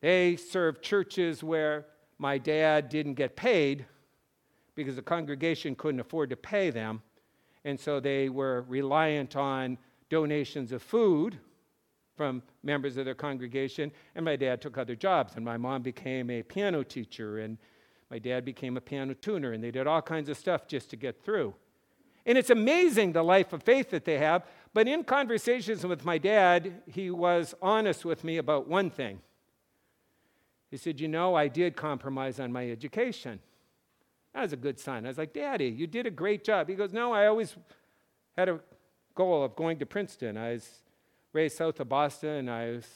They 0.00 0.34
served 0.34 0.82
churches 0.82 1.44
where 1.44 1.86
my 2.18 2.36
dad 2.38 2.88
didn't 2.88 3.14
get 3.14 3.36
paid 3.36 3.86
because 4.74 4.96
the 4.96 5.02
congregation 5.02 5.76
couldn't 5.76 6.00
afford 6.00 6.30
to 6.30 6.36
pay 6.36 6.70
them. 6.70 7.02
And 7.64 7.78
so 7.78 8.00
they 8.00 8.28
were 8.28 8.62
reliant 8.68 9.36
on 9.36 9.78
donations 10.08 10.72
of 10.72 10.82
food 10.82 11.38
from 12.16 12.42
members 12.62 12.96
of 12.96 13.04
their 13.04 13.14
congregation. 13.14 13.92
And 14.14 14.24
my 14.24 14.36
dad 14.36 14.60
took 14.60 14.78
other 14.78 14.96
jobs. 14.96 15.34
And 15.36 15.44
my 15.44 15.56
mom 15.56 15.82
became 15.82 16.30
a 16.30 16.42
piano 16.42 16.82
teacher. 16.82 17.38
And 17.38 17.58
my 18.10 18.18
dad 18.18 18.44
became 18.44 18.76
a 18.76 18.80
piano 18.80 19.14
tuner. 19.14 19.52
And 19.52 19.62
they 19.62 19.70
did 19.70 19.86
all 19.86 20.02
kinds 20.02 20.28
of 20.28 20.36
stuff 20.36 20.66
just 20.66 20.90
to 20.90 20.96
get 20.96 21.24
through. 21.24 21.54
And 22.24 22.38
it's 22.38 22.50
amazing 22.50 23.12
the 23.12 23.22
life 23.22 23.52
of 23.52 23.62
faith 23.62 23.90
that 23.90 24.04
they 24.04 24.18
have. 24.18 24.44
But 24.74 24.86
in 24.86 25.04
conversations 25.04 25.84
with 25.84 26.04
my 26.04 26.18
dad, 26.18 26.82
he 26.86 27.10
was 27.10 27.54
honest 27.60 28.04
with 28.04 28.22
me 28.22 28.36
about 28.38 28.68
one 28.68 28.90
thing. 28.90 29.20
He 30.70 30.76
said, 30.76 31.00
You 31.00 31.08
know, 31.08 31.34
I 31.34 31.48
did 31.48 31.76
compromise 31.76 32.40
on 32.40 32.52
my 32.52 32.70
education. 32.70 33.40
That 34.34 34.42
was 34.42 34.52
a 34.52 34.56
good 34.56 34.78
sign. 34.78 35.04
I 35.04 35.08
was 35.08 35.18
like, 35.18 35.32
Daddy, 35.32 35.68
you 35.68 35.86
did 35.86 36.06
a 36.06 36.10
great 36.10 36.44
job. 36.44 36.68
He 36.68 36.74
goes, 36.74 36.92
No, 36.92 37.12
I 37.12 37.26
always 37.26 37.54
had 38.36 38.48
a 38.48 38.60
goal 39.14 39.44
of 39.44 39.54
going 39.56 39.78
to 39.78 39.86
Princeton. 39.86 40.36
I 40.36 40.52
was 40.52 40.68
raised 41.32 41.56
south 41.56 41.80
of 41.80 41.88
Boston. 41.88 42.30
And 42.30 42.50
I 42.50 42.70
was, 42.70 42.86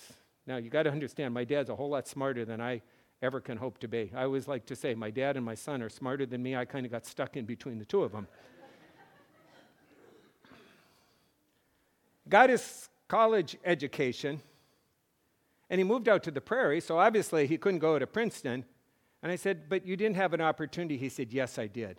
now 0.47 0.57
you 0.57 0.71
got 0.71 0.85
to 0.85 0.91
understand, 0.91 1.35
my 1.35 1.45
dad's 1.45 1.71
a 1.71 1.77
whole 1.77 1.91
lot 1.91 2.09
smarter 2.09 2.45
than 2.45 2.61
I 2.61 2.83
ever 3.23 3.41
can 3.41 3.57
hope 3.57 3.79
to 3.79 3.89
be. 3.89 4.11
I 4.15 4.25
always 4.25 4.49
like 4.49 4.67
to 4.67 4.77
say, 4.77 4.95
my 4.95 5.11
dad 5.11 5.37
and 5.37 5.45
my 5.45 5.55
son 5.55 5.83
are 5.83 5.89
smarter 5.89 6.27
than 6.27 6.43
me. 6.43 6.57
I 6.57 6.65
kind 6.65 6.87
of 6.87 6.93
got 6.93 7.07
stuck 7.07 7.37
in 7.37 7.45
between 7.45 7.79
the 7.79 7.85
two 7.85 8.03
of 8.03 8.13
them. 8.13 8.27
got 12.29 12.51
his 12.51 12.89
college 13.09 13.57
education, 13.65 14.41
and 15.71 15.79
he 15.79 15.85
moved 15.85 16.09
out 16.09 16.23
to 16.25 16.31
the 16.31 16.41
prairie, 16.41 16.81
so 16.81 16.99
obviously 16.99 17.47
he 17.47 17.57
couldn't 17.57 17.79
go 17.79 17.99
to 17.99 18.07
Princeton. 18.07 18.65
And 19.27 19.33
I 19.33 19.35
said, 19.35 19.69
But 19.69 19.85
you 19.85 19.97
didn't 19.97 20.15
have 20.15 20.35
an 20.35 20.41
opportunity. 20.41 20.97
He 20.97 21.09
said, 21.09 21.33
Yes, 21.33 21.59
I 21.59 21.67
did. 21.67 21.99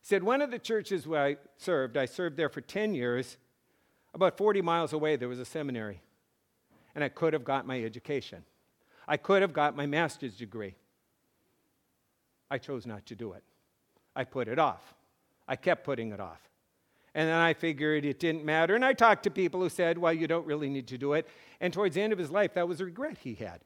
He 0.00 0.06
said, 0.06 0.22
One 0.22 0.40
of 0.40 0.52
the 0.52 0.58
churches 0.60 1.08
where 1.08 1.24
I 1.24 1.36
served, 1.56 1.96
I 1.96 2.04
served 2.04 2.36
there 2.36 2.48
for 2.48 2.60
10 2.60 2.94
years. 2.94 3.36
About 4.14 4.38
40 4.38 4.62
miles 4.62 4.92
away, 4.92 5.16
there 5.16 5.28
was 5.28 5.40
a 5.40 5.44
seminary. 5.44 6.00
And 6.94 7.02
I 7.02 7.08
could 7.08 7.32
have 7.32 7.42
got 7.42 7.66
my 7.66 7.82
education. 7.82 8.44
I 9.08 9.16
could 9.16 9.42
have 9.42 9.52
got 9.52 9.74
my 9.74 9.86
master's 9.86 10.36
degree. 10.36 10.76
I 12.48 12.58
chose 12.58 12.86
not 12.86 13.04
to 13.06 13.16
do 13.16 13.32
it. 13.32 13.42
I 14.14 14.22
put 14.22 14.46
it 14.46 14.60
off. 14.60 14.94
I 15.48 15.56
kept 15.56 15.82
putting 15.82 16.12
it 16.12 16.20
off. 16.20 16.48
And 17.12 17.28
then 17.28 17.38
I 17.38 17.54
figured 17.54 18.04
it 18.04 18.20
didn't 18.20 18.44
matter. 18.44 18.76
And 18.76 18.84
I 18.84 18.92
talked 18.92 19.24
to 19.24 19.32
people 19.32 19.60
who 19.60 19.68
said, 19.68 19.98
well, 19.98 20.12
you 20.12 20.28
don't 20.28 20.46
really 20.46 20.68
need 20.68 20.86
to 20.86 20.96
do 20.96 21.14
it. 21.14 21.26
And 21.60 21.72
towards 21.72 21.96
the 21.96 22.02
end 22.02 22.12
of 22.12 22.20
his 22.20 22.30
life, 22.30 22.54
that 22.54 22.68
was 22.68 22.80
a 22.80 22.84
regret 22.84 23.18
he 23.18 23.34
had. 23.34 23.62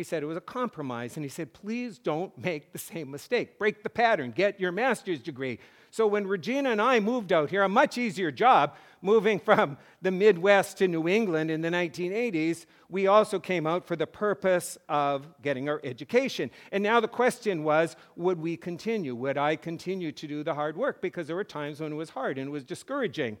He 0.00 0.04
said 0.04 0.22
it 0.22 0.26
was 0.26 0.38
a 0.38 0.40
compromise, 0.40 1.18
and 1.18 1.24
he 1.26 1.28
said, 1.28 1.52
please 1.52 1.98
don't 1.98 2.36
make 2.38 2.72
the 2.72 2.78
same 2.78 3.10
mistake. 3.10 3.58
Break 3.58 3.82
the 3.82 3.90
pattern, 3.90 4.30
get 4.30 4.58
your 4.58 4.72
master's 4.72 5.20
degree. 5.20 5.58
So 5.90 6.06
when 6.06 6.26
Regina 6.26 6.70
and 6.70 6.80
I 6.80 7.00
moved 7.00 7.34
out 7.34 7.50
here, 7.50 7.62
a 7.64 7.68
much 7.68 7.98
easier 7.98 8.32
job 8.32 8.76
moving 9.02 9.38
from 9.38 9.76
the 10.00 10.10
Midwest 10.10 10.78
to 10.78 10.88
New 10.88 11.06
England 11.06 11.50
in 11.50 11.60
the 11.60 11.68
1980s, 11.68 12.64
we 12.88 13.08
also 13.08 13.38
came 13.38 13.66
out 13.66 13.86
for 13.86 13.94
the 13.94 14.06
purpose 14.06 14.78
of 14.88 15.26
getting 15.42 15.68
our 15.68 15.82
education. 15.84 16.50
And 16.72 16.82
now 16.82 16.98
the 17.00 17.06
question 17.06 17.62
was 17.62 17.94
would 18.16 18.40
we 18.40 18.56
continue? 18.56 19.14
Would 19.14 19.36
I 19.36 19.54
continue 19.54 20.12
to 20.12 20.26
do 20.26 20.42
the 20.42 20.54
hard 20.54 20.78
work? 20.78 21.02
Because 21.02 21.26
there 21.26 21.36
were 21.36 21.44
times 21.44 21.78
when 21.78 21.92
it 21.92 21.96
was 21.96 22.08
hard 22.08 22.38
and 22.38 22.48
it 22.48 22.50
was 22.50 22.64
discouraging. 22.64 23.36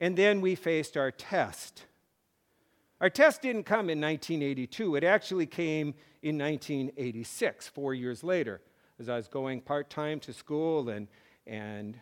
And 0.00 0.16
then 0.16 0.40
we 0.40 0.54
faced 0.54 0.96
our 0.96 1.10
test. 1.10 1.84
Our 3.02 3.10
test 3.10 3.42
didn't 3.42 3.64
come 3.64 3.90
in 3.90 4.00
1982, 4.00 4.94
it 4.94 5.02
actually 5.02 5.46
came 5.46 5.92
in 6.22 6.38
1986, 6.38 7.66
four 7.66 7.94
years 7.94 8.22
later, 8.22 8.60
as 9.00 9.08
I 9.08 9.16
was 9.16 9.26
going 9.26 9.60
part 9.60 9.90
time 9.90 10.20
to 10.20 10.32
school 10.32 10.88
and, 10.88 11.08
and 11.44 11.98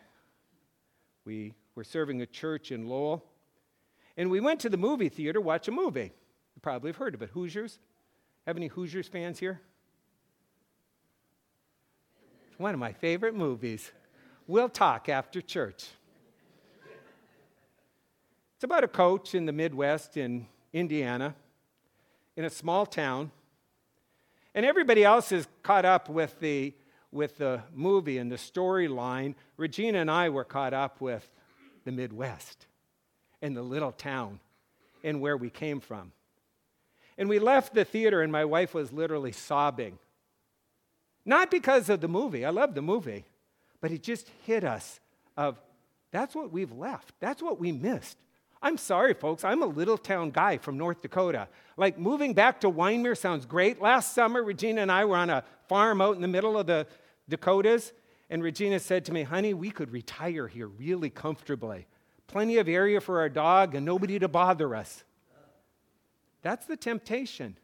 we 1.24 1.54
were 1.74 1.84
serving 1.84 2.20
a 2.20 2.26
church 2.26 2.70
in 2.70 2.86
Lowell. 2.86 3.24
And 4.18 4.30
we 4.30 4.40
went 4.40 4.60
to 4.60 4.68
the 4.68 4.76
movie 4.76 5.08
theater, 5.08 5.40
watch 5.40 5.68
a 5.68 5.70
movie. 5.70 6.12
You 6.54 6.60
probably 6.60 6.90
have 6.90 6.98
heard 6.98 7.14
of 7.14 7.22
it. 7.22 7.30
Hoosiers? 7.30 7.78
Have 8.46 8.58
any 8.58 8.66
Hoosiers 8.66 9.08
fans 9.08 9.38
here? 9.38 9.58
It's 12.50 12.58
one 12.58 12.74
of 12.74 12.80
my 12.80 12.92
favorite 12.92 13.34
movies. 13.34 13.90
We'll 14.46 14.68
talk 14.68 15.08
after 15.08 15.40
church. 15.40 15.86
It's 18.56 18.64
about 18.64 18.84
a 18.84 18.88
coach 18.88 19.34
in 19.34 19.46
the 19.46 19.52
Midwest 19.52 20.18
in 20.18 20.46
Indiana, 20.72 21.34
in 22.36 22.44
a 22.44 22.50
small 22.50 22.86
town. 22.86 23.30
And 24.54 24.66
everybody 24.66 25.04
else 25.04 25.32
is 25.32 25.46
caught 25.62 25.84
up 25.84 26.08
with 26.08 26.38
the, 26.40 26.74
with 27.12 27.38
the 27.38 27.62
movie 27.74 28.18
and 28.18 28.30
the 28.30 28.36
storyline. 28.36 29.34
Regina 29.56 29.98
and 29.98 30.10
I 30.10 30.28
were 30.28 30.44
caught 30.44 30.74
up 30.74 31.00
with 31.00 31.28
the 31.84 31.92
Midwest 31.92 32.66
and 33.42 33.56
the 33.56 33.62
little 33.62 33.92
town 33.92 34.40
and 35.02 35.20
where 35.20 35.36
we 35.36 35.50
came 35.50 35.80
from. 35.80 36.12
And 37.16 37.28
we 37.28 37.38
left 37.38 37.74
the 37.74 37.84
theater, 37.84 38.22
and 38.22 38.32
my 38.32 38.44
wife 38.44 38.72
was 38.72 38.92
literally 38.92 39.32
sobbing. 39.32 39.98
Not 41.24 41.50
because 41.50 41.88
of 41.90 42.00
the 42.00 42.08
movie, 42.08 42.44
I 42.44 42.50
love 42.50 42.74
the 42.74 42.82
movie, 42.82 43.26
but 43.80 43.90
it 43.90 44.02
just 44.02 44.30
hit 44.46 44.64
us 44.64 45.00
of 45.36 45.60
That's 46.12 46.34
what 46.34 46.50
we've 46.50 46.72
left. 46.72 47.14
That's 47.20 47.42
what 47.42 47.60
we 47.60 47.72
missed. 47.72 48.16
I'm 48.62 48.76
sorry, 48.76 49.14
folks. 49.14 49.42
I'm 49.42 49.62
a 49.62 49.66
little 49.66 49.96
town 49.96 50.30
guy 50.30 50.58
from 50.58 50.76
North 50.76 51.00
Dakota. 51.00 51.48
Like 51.76 51.98
moving 51.98 52.34
back 52.34 52.60
to 52.60 52.70
Wyndmere 52.70 53.16
sounds 53.16 53.46
great. 53.46 53.80
Last 53.80 54.14
summer, 54.14 54.42
Regina 54.42 54.82
and 54.82 54.92
I 54.92 55.04
were 55.06 55.16
on 55.16 55.30
a 55.30 55.44
farm 55.66 56.00
out 56.02 56.16
in 56.16 56.20
the 56.20 56.28
middle 56.28 56.58
of 56.58 56.66
the 56.66 56.86
Dakotas, 57.28 57.92
and 58.28 58.42
Regina 58.42 58.78
said 58.78 59.04
to 59.06 59.12
me, 59.12 59.22
Honey, 59.22 59.54
we 59.54 59.70
could 59.70 59.90
retire 59.90 60.46
here 60.46 60.66
really 60.66 61.08
comfortably. 61.08 61.86
Plenty 62.26 62.58
of 62.58 62.68
area 62.68 63.00
for 63.00 63.20
our 63.20 63.28
dog 63.28 63.74
and 63.74 63.84
nobody 63.86 64.18
to 64.18 64.28
bother 64.28 64.74
us. 64.74 65.04
That's 66.42 66.66
the 66.66 66.76
temptation. 66.76 67.56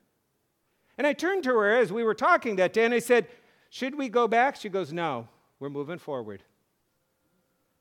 And 0.98 1.06
I 1.06 1.12
turned 1.12 1.44
to 1.44 1.50
her 1.50 1.76
as 1.76 1.92
we 1.92 2.04
were 2.04 2.14
talking 2.14 2.56
that 2.56 2.72
day 2.72 2.84
and 2.84 2.94
I 2.94 3.00
said, 3.00 3.28
Should 3.70 3.96
we 3.96 4.08
go 4.08 4.26
back? 4.26 4.56
She 4.56 4.68
goes, 4.68 4.92
No, 4.92 5.28
we're 5.60 5.68
moving 5.68 5.98
forward. 5.98 6.42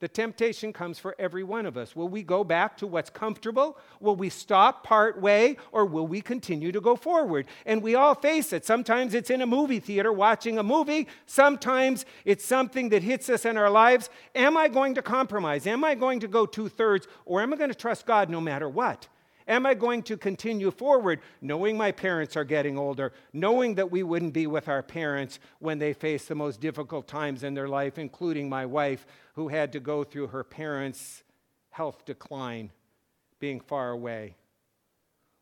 The 0.02 0.08
temptation 0.10 0.74
comes 0.74 1.00
for 1.00 1.16
every 1.18 1.44
one 1.44 1.66
of 1.66 1.78
us. 1.78 1.96
Will 1.96 2.10
we 2.10 2.22
go 2.22 2.44
back 2.44 2.76
to 2.78 2.88
what's 2.88 3.10
comfortable? 3.10 3.78
Will 4.02 4.18
we 4.18 4.30
stop 4.30 4.84
part 4.84 5.22
way? 5.22 5.56
Or 5.72 5.86
will 5.86 6.06
we 6.06 6.20
continue 6.20 6.74
to 6.74 6.82
go 6.82 6.98
forward? 6.98 7.46
And 7.66 7.82
we 7.82 7.96
all 7.96 8.14
face 8.14 8.52
it. 8.52 8.66
Sometimes 8.66 9.14
it's 9.14 9.30
in 9.30 9.42
a 9.42 9.48
movie 9.48 9.80
theater 9.80 10.12
watching 10.12 10.58
a 10.58 10.64
movie. 10.64 11.08
Sometimes 11.26 12.06
it's 12.26 12.46
something 12.46 12.90
that 12.90 13.04
hits 13.04 13.30
us 13.30 13.46
in 13.46 13.56
our 13.56 13.70
lives. 13.70 14.10
Am 14.36 14.58
I 14.58 14.68
going 14.68 14.96
to 14.96 15.02
compromise? 15.02 15.66
Am 15.66 15.86
I 15.86 15.96
going 15.96 16.20
to 16.20 16.28
go 16.28 16.46
two 16.46 16.68
thirds? 16.68 17.08
Or 17.24 17.42
am 17.42 17.54
I 17.54 17.56
going 17.56 17.72
to 17.72 17.76
trust 17.76 18.06
God 18.06 18.30
no 18.30 18.42
matter 18.42 18.68
what? 18.68 19.08
Am 19.48 19.66
I 19.66 19.76
going 19.76 20.02
to 20.04 20.18
continue 20.18 20.72
forward 20.72 21.22
knowing 21.40 21.78
my 21.78 21.92
parents 21.92 22.36
are 22.36 22.44
getting 22.44 22.80
older, 22.80 23.14
knowing 23.32 23.76
that 23.76 23.92
we 23.92 24.02
wouldn't 24.02 24.34
be 24.34 24.48
with 24.48 24.68
our 24.68 24.82
parents 24.82 25.40
when 25.60 25.78
they 25.78 25.94
face 25.94 26.26
the 26.26 26.34
most 26.34 26.60
difficult 26.60 27.08
times 27.08 27.44
in 27.44 27.54
their 27.54 27.68
life, 27.68 28.00
including 28.00 28.50
my 28.50 28.66
wife, 28.66 29.06
who 29.36 29.50
had 29.50 29.72
to 29.74 29.80
go 29.80 30.04
through 30.04 30.28
her 30.28 30.44
parents' 30.44 31.24
health 31.70 32.06
decline, 32.06 32.72
being 33.40 33.60
far 33.60 33.92
away? 33.92 34.36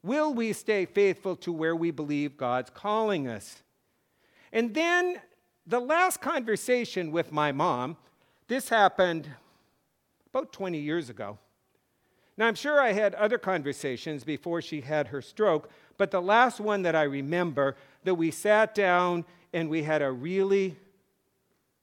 Will 0.03 0.33
we 0.33 0.51
stay 0.51 0.85
faithful 0.85 1.35
to 1.37 1.51
where 1.51 1.75
we 1.75 1.91
believe 1.91 2.35
God's 2.35 2.69
calling 2.69 3.27
us? 3.27 3.63
And 4.51 4.73
then 4.73 5.21
the 5.65 5.79
last 5.79 6.19
conversation 6.19 7.11
with 7.11 7.31
my 7.31 7.51
mom, 7.51 7.97
this 8.47 8.67
happened 8.69 9.29
about 10.29 10.51
20 10.51 10.77
years 10.77 11.09
ago. 11.09 11.37
Now, 12.35 12.47
I'm 12.47 12.55
sure 12.55 12.81
I 12.81 12.93
had 12.93 13.13
other 13.15 13.37
conversations 13.37 14.23
before 14.23 14.61
she 14.61 14.81
had 14.81 15.07
her 15.07 15.21
stroke, 15.21 15.69
but 15.97 16.09
the 16.09 16.21
last 16.21 16.59
one 16.59 16.81
that 16.81 16.95
I 16.95 17.03
remember 17.03 17.75
that 18.03 18.15
we 18.15 18.31
sat 18.31 18.73
down 18.73 19.23
and 19.53 19.69
we 19.69 19.83
had 19.83 20.01
a 20.01 20.11
really 20.11 20.75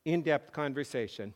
in 0.05 0.23
depth 0.23 0.53
conversation. 0.53 1.33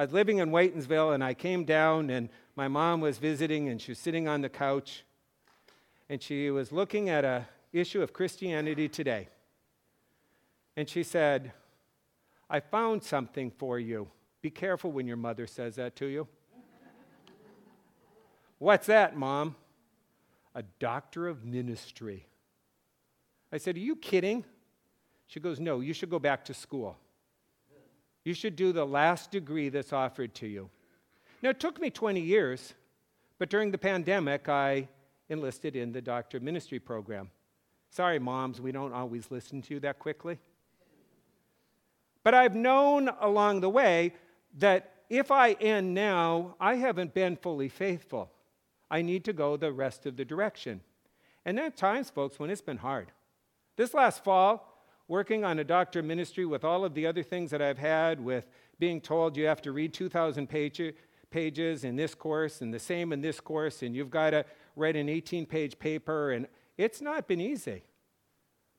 I 0.00 0.04
was 0.04 0.14
living 0.14 0.38
in 0.38 0.48
Whitinsville 0.48 1.14
and 1.14 1.22
I 1.22 1.34
came 1.34 1.66
down 1.66 2.08
and 2.08 2.30
my 2.56 2.68
mom 2.68 3.02
was 3.02 3.18
visiting 3.18 3.68
and 3.68 3.78
she 3.78 3.90
was 3.90 3.98
sitting 3.98 4.28
on 4.28 4.40
the 4.40 4.48
couch 4.48 5.04
and 6.08 6.22
she 6.22 6.50
was 6.50 6.72
looking 6.72 7.10
at 7.10 7.22
a 7.22 7.46
issue 7.70 8.00
of 8.00 8.14
Christianity 8.14 8.88
today. 8.88 9.28
And 10.74 10.88
she 10.88 11.02
said, 11.02 11.52
I 12.48 12.60
found 12.60 13.02
something 13.02 13.50
for 13.50 13.78
you. 13.78 14.08
Be 14.40 14.48
careful 14.48 14.90
when 14.90 15.06
your 15.06 15.18
mother 15.18 15.46
says 15.46 15.76
that 15.76 15.96
to 15.96 16.06
you. 16.06 16.26
What's 18.58 18.86
that, 18.86 19.18
Mom? 19.18 19.54
A 20.54 20.62
doctor 20.78 21.28
of 21.28 21.44
ministry. 21.44 22.26
I 23.52 23.58
said, 23.58 23.76
Are 23.76 23.80
you 23.80 23.96
kidding? 23.96 24.46
She 25.26 25.40
goes, 25.40 25.60
No, 25.60 25.80
you 25.80 25.92
should 25.92 26.08
go 26.08 26.18
back 26.18 26.46
to 26.46 26.54
school. 26.54 26.96
You 28.24 28.34
should 28.34 28.56
do 28.56 28.72
the 28.72 28.86
last 28.86 29.30
degree 29.30 29.68
that's 29.68 29.92
offered 29.92 30.34
to 30.36 30.46
you. 30.46 30.70
Now, 31.42 31.50
it 31.50 31.60
took 31.60 31.80
me 31.80 31.90
20 31.90 32.20
years, 32.20 32.74
but 33.38 33.48
during 33.48 33.70
the 33.70 33.78
pandemic, 33.78 34.48
I 34.48 34.88
enlisted 35.28 35.76
in 35.76 35.92
the 35.92 36.02
doctor 36.02 36.36
of 36.36 36.42
ministry 36.42 36.78
program. 36.78 37.30
Sorry, 37.90 38.18
moms, 38.18 38.60
we 38.60 38.72
don't 38.72 38.92
always 38.92 39.30
listen 39.30 39.62
to 39.62 39.74
you 39.74 39.80
that 39.80 39.98
quickly. 39.98 40.38
But 42.22 42.34
I've 42.34 42.54
known 42.54 43.08
along 43.20 43.60
the 43.60 43.70
way 43.70 44.12
that 44.58 44.92
if 45.08 45.30
I 45.30 45.52
end 45.52 45.94
now, 45.94 46.54
I 46.60 46.74
haven't 46.76 47.14
been 47.14 47.36
fully 47.36 47.68
faithful. 47.68 48.30
I 48.90 49.02
need 49.02 49.24
to 49.24 49.32
go 49.32 49.56
the 49.56 49.72
rest 49.72 50.06
of 50.06 50.16
the 50.16 50.24
direction. 50.24 50.82
And 51.44 51.56
there 51.56 51.66
are 51.66 51.70
times, 51.70 52.10
folks, 52.10 52.38
when 52.38 52.50
it's 52.50 52.60
been 52.60 52.76
hard. 52.76 53.10
This 53.76 53.94
last 53.94 54.22
fall, 54.22 54.69
working 55.10 55.44
on 55.44 55.58
a 55.58 55.64
doctor 55.64 56.04
ministry 56.04 56.46
with 56.46 56.62
all 56.62 56.84
of 56.84 56.94
the 56.94 57.04
other 57.04 57.24
things 57.24 57.50
that 57.50 57.60
I've 57.60 57.78
had, 57.78 58.20
with 58.20 58.46
being 58.78 59.00
told 59.00 59.36
you 59.36 59.44
have 59.46 59.60
to 59.62 59.72
read 59.72 59.92
2,000 59.92 60.46
page, 60.46 60.80
pages 61.30 61.82
in 61.82 61.96
this 61.96 62.14
course 62.14 62.60
and 62.60 62.72
the 62.72 62.78
same 62.78 63.12
in 63.12 63.20
this 63.20 63.40
course, 63.40 63.82
and 63.82 63.92
you've 63.92 64.08
got 64.08 64.30
to 64.30 64.44
write 64.76 64.94
an 64.94 65.08
18 65.08 65.46
page 65.46 65.76
paper, 65.80 66.30
and 66.30 66.46
it's 66.78 67.00
not 67.00 67.26
been 67.26 67.40
easy. 67.40 67.82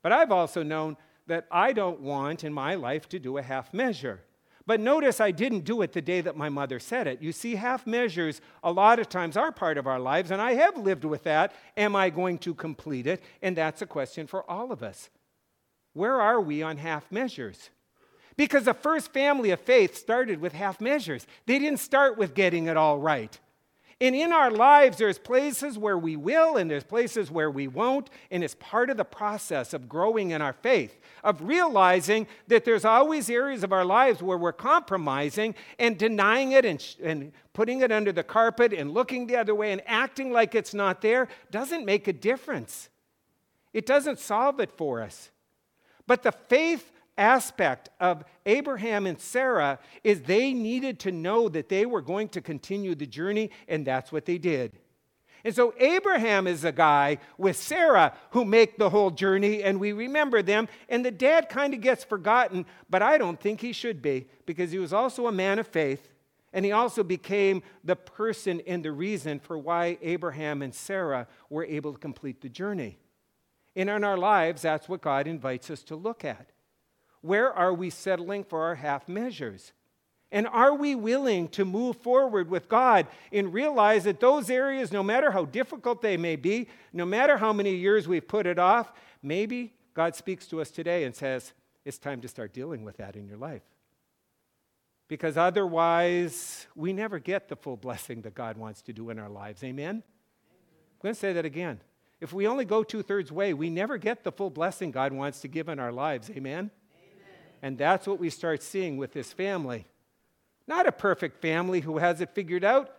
But 0.02 0.14
I've 0.14 0.32
also 0.32 0.64
known 0.64 0.96
that 1.28 1.48
I 1.52 1.74
don't 1.74 2.00
want 2.00 2.46
in 2.46 2.54
my 2.54 2.76
life 2.76 3.10
to 3.10 3.20
do 3.20 3.38
a 3.38 3.42
half 3.42 3.74
measure. 3.74 4.22
But 4.66 4.80
notice 4.80 5.20
I 5.20 5.32
didn't 5.32 5.66
do 5.66 5.82
it 5.82 5.92
the 5.92 6.02
day 6.02 6.22
that 6.22 6.38
my 6.38 6.48
mother 6.48 6.80
said 6.80 7.08
it. 7.08 7.22
You 7.22 7.34
see, 7.34 7.56
half 7.56 7.86
measures 7.86 8.40
a 8.64 8.72
lot 8.72 9.00
of 9.00 9.10
times 9.10 9.36
are 9.36 9.52
part 9.52 9.78
of 9.78 9.86
our 9.86 10.00
lives, 10.00 10.32
and 10.32 10.42
I 10.42 10.54
have 10.54 10.78
lived 10.78 11.04
with 11.04 11.24
that. 11.24 11.52
Am 11.76 11.94
I 11.94 12.10
going 12.10 12.38
to 12.38 12.54
complete 12.54 13.06
it? 13.06 13.22
And 13.42 13.58
that's 13.58 13.82
a 13.82 13.86
question 13.86 14.28
for 14.28 14.50
all 14.50 14.72
of 14.72 14.82
us. 14.82 15.10
Where 15.94 16.22
are 16.22 16.40
we 16.40 16.62
on 16.62 16.78
half 16.78 17.12
measures? 17.12 17.70
Because 18.38 18.66
the 18.66 18.74
first 18.74 19.12
family 19.12 19.52
of 19.52 19.60
faith 19.60 19.96
started 19.96 20.40
with 20.40 20.54
half 20.54 20.80
measures, 20.82 21.28
they 21.46 21.60
didn't 21.60 21.80
start 21.80 22.18
with 22.18 22.34
getting 22.34 22.68
it 22.68 22.78
all 22.78 22.98
right. 22.98 23.38
And 24.02 24.16
in 24.16 24.32
our 24.32 24.50
lives, 24.50 24.98
there's 24.98 25.20
places 25.20 25.78
where 25.78 25.98
we 25.98 26.16
will 26.16 26.58
and 26.58 26.72
there's 26.72 26.84
places 26.84 27.30
where 27.30 27.52
we 27.52 27.68
won't. 27.68 28.10
And 28.32 28.44
it's 28.44 28.56
part 28.56 28.90
of 28.90 28.98
the 28.98 29.06
process 29.06 29.76
of 29.76 29.88
growing 29.88 30.32
in 30.32 30.42
our 30.42 30.54
faith, 30.54 31.00
of 31.24 31.40
realizing 31.44 32.26
that 32.48 32.66
there's 32.66 32.84
always 32.84 33.30
areas 33.30 33.64
of 33.64 33.72
our 33.72 33.86
lives 33.86 34.24
where 34.24 34.40
we're 34.40 34.54
compromising 34.54 35.54
and 35.78 36.00
denying 36.00 36.54
it 36.54 36.66
and, 36.66 36.84
and 37.04 37.32
putting 37.54 37.82
it 37.82 37.92
under 37.92 38.12
the 38.12 38.24
carpet 38.24 38.74
and 38.74 38.92
looking 38.92 39.28
the 39.28 39.36
other 39.36 39.54
way 39.54 39.72
and 39.72 39.84
acting 39.86 40.32
like 40.32 40.56
it's 40.56 40.74
not 40.74 41.04
there 41.04 41.28
doesn't 41.52 41.86
make 41.86 42.08
a 42.08 42.14
difference. 42.14 42.90
It 43.72 43.86
doesn't 43.86 44.18
solve 44.18 44.60
it 44.60 44.72
for 44.72 45.04
us. 45.04 45.30
But 46.12 46.24
the 46.24 46.34
faith 46.34 46.92
aspect 47.18 47.88
of 48.02 48.26
Abraham 48.46 49.08
and 49.08 49.18
Sarah 49.18 49.80
is 50.04 50.24
they 50.24 50.54
needed 50.54 51.00
to 51.00 51.12
know 51.14 51.48
that 51.48 51.70
they 51.70 51.86
were 51.86 52.02
going 52.02 52.28
to 52.36 52.42
continue 52.42 52.96
the 52.96 53.08
journey, 53.08 53.50
and 53.70 53.88
that's 53.88 54.12
what 54.12 54.26
they 54.26 54.38
did. 54.38 54.74
And 55.46 55.56
so 55.56 55.74
Abraham 55.80 56.48
is 56.48 56.66
a 56.66 56.74
guy 56.74 57.20
with 57.38 57.56
Sarah 57.56 58.14
who 58.32 58.44
make 58.44 58.78
the 58.78 58.90
whole 58.90 59.10
journey, 59.10 59.64
and 59.64 59.80
we 59.80 59.94
remember 59.94 60.42
them. 60.42 60.68
And 60.90 61.06
the 61.06 61.12
dad 61.12 61.48
kind 61.48 61.74
of 61.74 61.80
gets 61.80 62.04
forgotten, 62.04 62.66
but 62.90 63.02
I 63.02 63.18
don't 63.18 63.40
think 63.40 63.62
he 63.62 63.72
should 63.72 64.02
be 64.02 64.28
because 64.46 64.70
he 64.70 64.80
was 64.80 64.92
also 64.92 65.28
a 65.28 65.32
man 65.32 65.60
of 65.60 65.68
faith, 65.68 66.10
and 66.52 66.66
he 66.66 66.74
also 66.74 67.04
became 67.06 67.64
the 67.86 67.96
person 67.96 68.62
and 68.68 68.84
the 68.84 68.92
reason 68.92 69.40
for 69.40 69.58
why 69.58 69.98
Abraham 70.02 70.62
and 70.62 70.76
Sarah 70.76 71.28
were 71.50 71.64
able 71.64 71.94
to 71.94 72.00
complete 72.00 72.42
the 72.42 72.50
journey. 72.50 72.98
And 73.76 73.90
in 73.90 74.04
our 74.04 74.18
lives, 74.18 74.64
that's 74.64 74.90
what 74.90 75.02
God 75.02 75.28
invites 75.28 75.70
us 75.70 75.84
to 75.84 75.96
look 75.96 76.26
at. 76.26 76.50
Where 77.22 77.54
are 77.54 77.74
we 77.74 77.90
settling 77.90 78.44
for 78.44 78.64
our 78.64 78.76
half 78.76 79.08
measures? 79.08 79.74
And 80.32 80.48
are 80.48 80.74
we 80.74 80.96
willing 80.96 81.50
to 81.50 81.66
move 81.66 81.98
forward 81.98 82.50
with 82.50 82.70
God 82.70 83.08
and 83.32 83.54
realize 83.54 84.06
that 84.06 84.20
those 84.20 84.50
areas, 84.50 84.92
no 84.92 85.04
matter 85.04 85.32
how 85.32 85.46
difficult 85.46 86.02
they 86.02 86.16
may 86.18 86.38
be, 86.38 86.68
no 86.94 87.06
matter 87.06 87.38
how 87.38 87.52
many 87.52 87.76
years 87.76 88.08
we've 88.08 88.28
put 88.28 88.48
it 88.48 88.58
off, 88.58 88.94
maybe 89.22 89.74
God 89.94 90.16
speaks 90.16 90.48
to 90.48 90.62
us 90.62 90.72
today 90.72 91.04
and 91.04 91.14
says, 91.14 91.54
it's 91.84 91.98
time 91.98 92.22
to 92.22 92.28
start 92.28 92.54
dealing 92.54 92.84
with 92.84 92.98
that 92.98 93.16
in 93.16 93.28
your 93.28 93.38
life. 93.38 93.64
Because 95.10 95.36
otherwise, 95.36 96.68
we 96.76 96.94
never 96.94 97.20
get 97.20 97.50
the 97.50 97.58
full 97.58 97.76
blessing 97.76 98.22
that 98.22 98.34
God 98.34 98.56
wants 98.56 98.82
to 98.84 98.94
do 98.94 99.10
in 99.10 99.20
our 99.20 99.30
lives. 99.30 99.62
Amen? 99.64 99.96
I'm 99.96 101.02
going 101.02 101.14
to 101.14 101.20
say 101.20 101.34
that 101.34 101.44
again. 101.44 101.82
If 102.22 102.32
we 102.32 102.48
only 102.48 102.66
go 102.66 102.84
two 102.84 103.02
thirds 103.02 103.32
way, 103.32 103.54
we 103.56 103.72
never 103.72 103.98
get 103.98 104.24
the 104.24 104.32
full 104.32 104.52
blessing 104.52 104.92
God 104.92 105.12
wants 105.12 105.42
to 105.42 105.48
give 105.48 105.68
in 105.68 105.80
our 105.80 105.92
lives. 105.92 106.30
Amen? 106.30 106.70
And 107.64 107.78
that's 107.78 108.08
what 108.08 108.20
we 108.20 108.30
start 108.30 108.62
seeing 108.62 108.98
with 108.98 109.12
this 109.12 109.34
family. 109.34 109.88
Not 110.68 110.88
a 110.88 110.92
perfect 110.92 111.42
family 111.42 111.82
who 111.82 111.98
has 111.98 112.22
it 112.22 112.30
figured 112.36 112.64
out, 112.64 112.92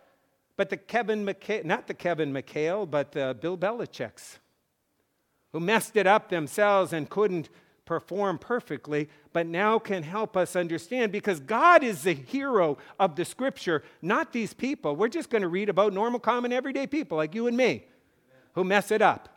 but 0.57 0.69
the 0.69 0.77
Kevin 0.77 1.25
McHale, 1.25 1.63
not 1.63 1.87
the 1.87 1.93
Kevin 1.93 2.33
McHale, 2.33 2.89
but 2.89 3.13
the 3.13 3.35
Bill 3.39 3.57
Belichick's, 3.57 4.39
who 5.53 5.59
messed 5.61 5.95
it 5.95 6.05
up 6.05 6.29
themselves 6.29 6.91
and 6.91 7.09
couldn't 7.09 7.49
perform 7.85 8.37
perfectly, 8.37 9.09
but 9.31 9.47
now 9.47 9.79
can 9.79 10.03
help 10.03 10.35
us 10.35 10.55
understand 10.55 11.11
because 11.11 11.39
God 11.39 11.83
is 11.83 12.03
the 12.03 12.13
hero 12.13 12.77
of 12.99 13.15
the 13.15 13.25
scripture, 13.25 13.83
not 14.01 14.33
these 14.33 14.53
people. 14.53 14.95
We're 14.95 15.07
just 15.07 15.29
going 15.29 15.41
to 15.41 15.47
read 15.47 15.69
about 15.69 15.93
normal, 15.93 16.19
common, 16.19 16.53
everyday 16.53 16.87
people 16.87 17.17
like 17.17 17.33
you 17.35 17.47
and 17.47 17.55
me 17.55 17.85
who 18.53 18.63
mess 18.63 18.91
it 18.91 19.01
up 19.01 19.33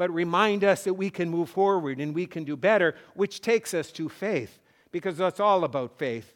but 0.00 0.10
remind 0.14 0.64
us 0.64 0.84
that 0.84 0.94
we 0.94 1.10
can 1.10 1.28
move 1.28 1.50
forward 1.50 2.00
and 2.00 2.14
we 2.14 2.24
can 2.24 2.42
do 2.42 2.56
better, 2.56 2.94
which 3.12 3.42
takes 3.42 3.74
us 3.74 3.92
to 3.92 4.08
faith, 4.08 4.58
because 4.90 5.18
that's 5.18 5.38
all 5.38 5.62
about 5.62 5.98
faith. 5.98 6.34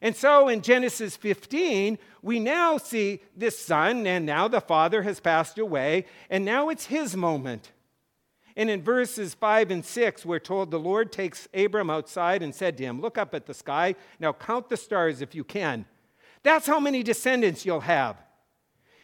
And 0.00 0.16
so 0.16 0.48
in 0.48 0.62
Genesis 0.62 1.14
15, 1.14 1.98
we 2.22 2.40
now 2.40 2.78
see 2.78 3.20
this 3.36 3.58
son, 3.58 4.06
and 4.06 4.24
now 4.24 4.48
the 4.48 4.62
father 4.62 5.02
has 5.02 5.20
passed 5.20 5.58
away, 5.58 6.06
and 6.30 6.42
now 6.42 6.70
it's 6.70 6.86
his 6.86 7.14
moment. 7.14 7.70
And 8.56 8.70
in 8.70 8.80
verses 8.80 9.34
5 9.34 9.70
and 9.70 9.84
6, 9.84 10.24
we're 10.24 10.38
told 10.38 10.70
the 10.70 10.80
Lord 10.80 11.12
takes 11.12 11.48
Abram 11.52 11.90
outside 11.90 12.42
and 12.42 12.54
said 12.54 12.78
to 12.78 12.84
him, 12.84 13.02
Look 13.02 13.18
up 13.18 13.34
at 13.34 13.44
the 13.44 13.52
sky, 13.52 13.94
now 14.18 14.32
count 14.32 14.70
the 14.70 14.78
stars 14.78 15.20
if 15.20 15.34
you 15.34 15.44
can. 15.44 15.84
That's 16.42 16.66
how 16.66 16.80
many 16.80 17.02
descendants 17.02 17.66
you'll 17.66 17.80
have. 17.80 18.16